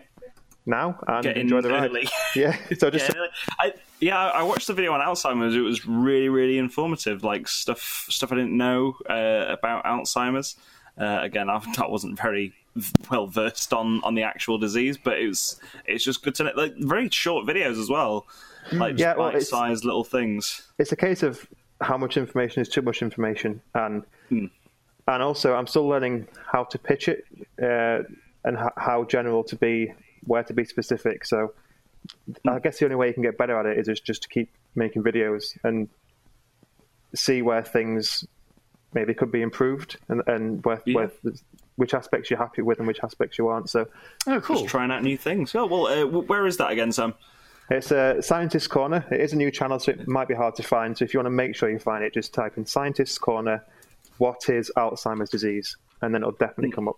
[0.66, 1.90] now and get enjoy the ride.
[1.90, 2.08] Early.
[2.36, 3.12] Yeah, so just
[3.60, 5.54] I, Yeah, I I watched the video on Alzheimer's.
[5.54, 7.22] It was really, really informative.
[7.22, 10.56] Like stuff, stuff I didn't know uh, about Alzheimer's.
[10.98, 12.52] Uh, again, I, I wasn't very
[13.10, 15.60] well versed on on the actual disease, but it was.
[15.86, 16.52] It's just good to know.
[16.56, 18.26] Like very short videos as well,
[18.72, 20.62] like Yeah, well, it's- bite-sized little things.
[20.78, 21.46] it's a case of
[21.80, 24.50] how much information is too much information, and and
[25.22, 27.24] also I'm still learning how to pitch it
[27.62, 28.04] uh,
[28.44, 29.92] and h- how general to be,
[30.26, 31.24] where to be specific.
[31.26, 31.52] So
[32.48, 34.28] I guess the only way you can get better at it is just- just to
[34.28, 35.88] keep making videos and
[37.14, 38.24] see where things
[38.94, 40.94] maybe could be improved and and where, Yeah.
[40.94, 41.10] where
[41.76, 43.68] which aspects you're happy with and which aspects you aren't.
[43.68, 43.86] So
[44.26, 44.56] Oh, cool.
[44.56, 45.54] Just trying out new things.
[45.54, 47.14] Oh well, uh, where is that again, Sam?
[47.70, 49.04] It's a Scientist Corner.
[49.10, 50.96] It is a new channel, so it might be hard to find.
[50.96, 53.64] So if you want to make sure you find it, just type in Scientist Corner.
[54.18, 55.76] What is Alzheimer's disease?
[56.02, 56.96] And then it'll definitely come up.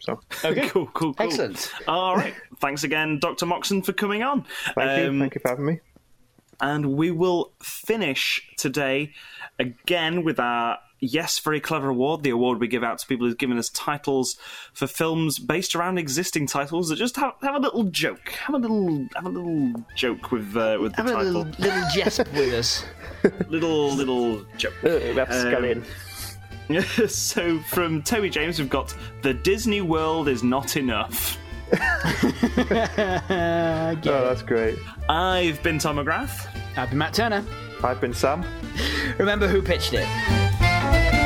[0.00, 0.68] So Okay.
[0.68, 1.26] Cool, cool, cool.
[1.26, 1.72] Excellent.
[1.88, 2.34] All right.
[2.60, 3.46] Thanks again, Dr.
[3.46, 4.44] Moxon, for coming on.
[4.76, 5.80] thank you, Um, thank you for having me.
[6.60, 9.12] and we will finish today
[9.58, 13.38] again with our Yes Very Clever Award, the award we give out to people who've
[13.38, 14.36] given us titles
[14.72, 18.58] for films based around existing titles that just have, have a little joke, have a
[18.58, 22.32] little have a little joke with uh, with the Have a title, little, little jesp
[22.32, 22.84] with us.
[23.48, 24.74] little little joke.
[24.82, 25.84] We have to scale in.
[27.08, 31.38] so from Toby James, we've got the Disney World is not enough.
[32.50, 34.78] Uh, Oh, that's great.
[35.08, 36.46] I've been Tom McGrath.
[36.76, 37.44] I've been Matt Turner.
[37.82, 38.44] I've been Sam.
[39.18, 40.06] Remember who pitched it.
[40.90, 41.17] Bye.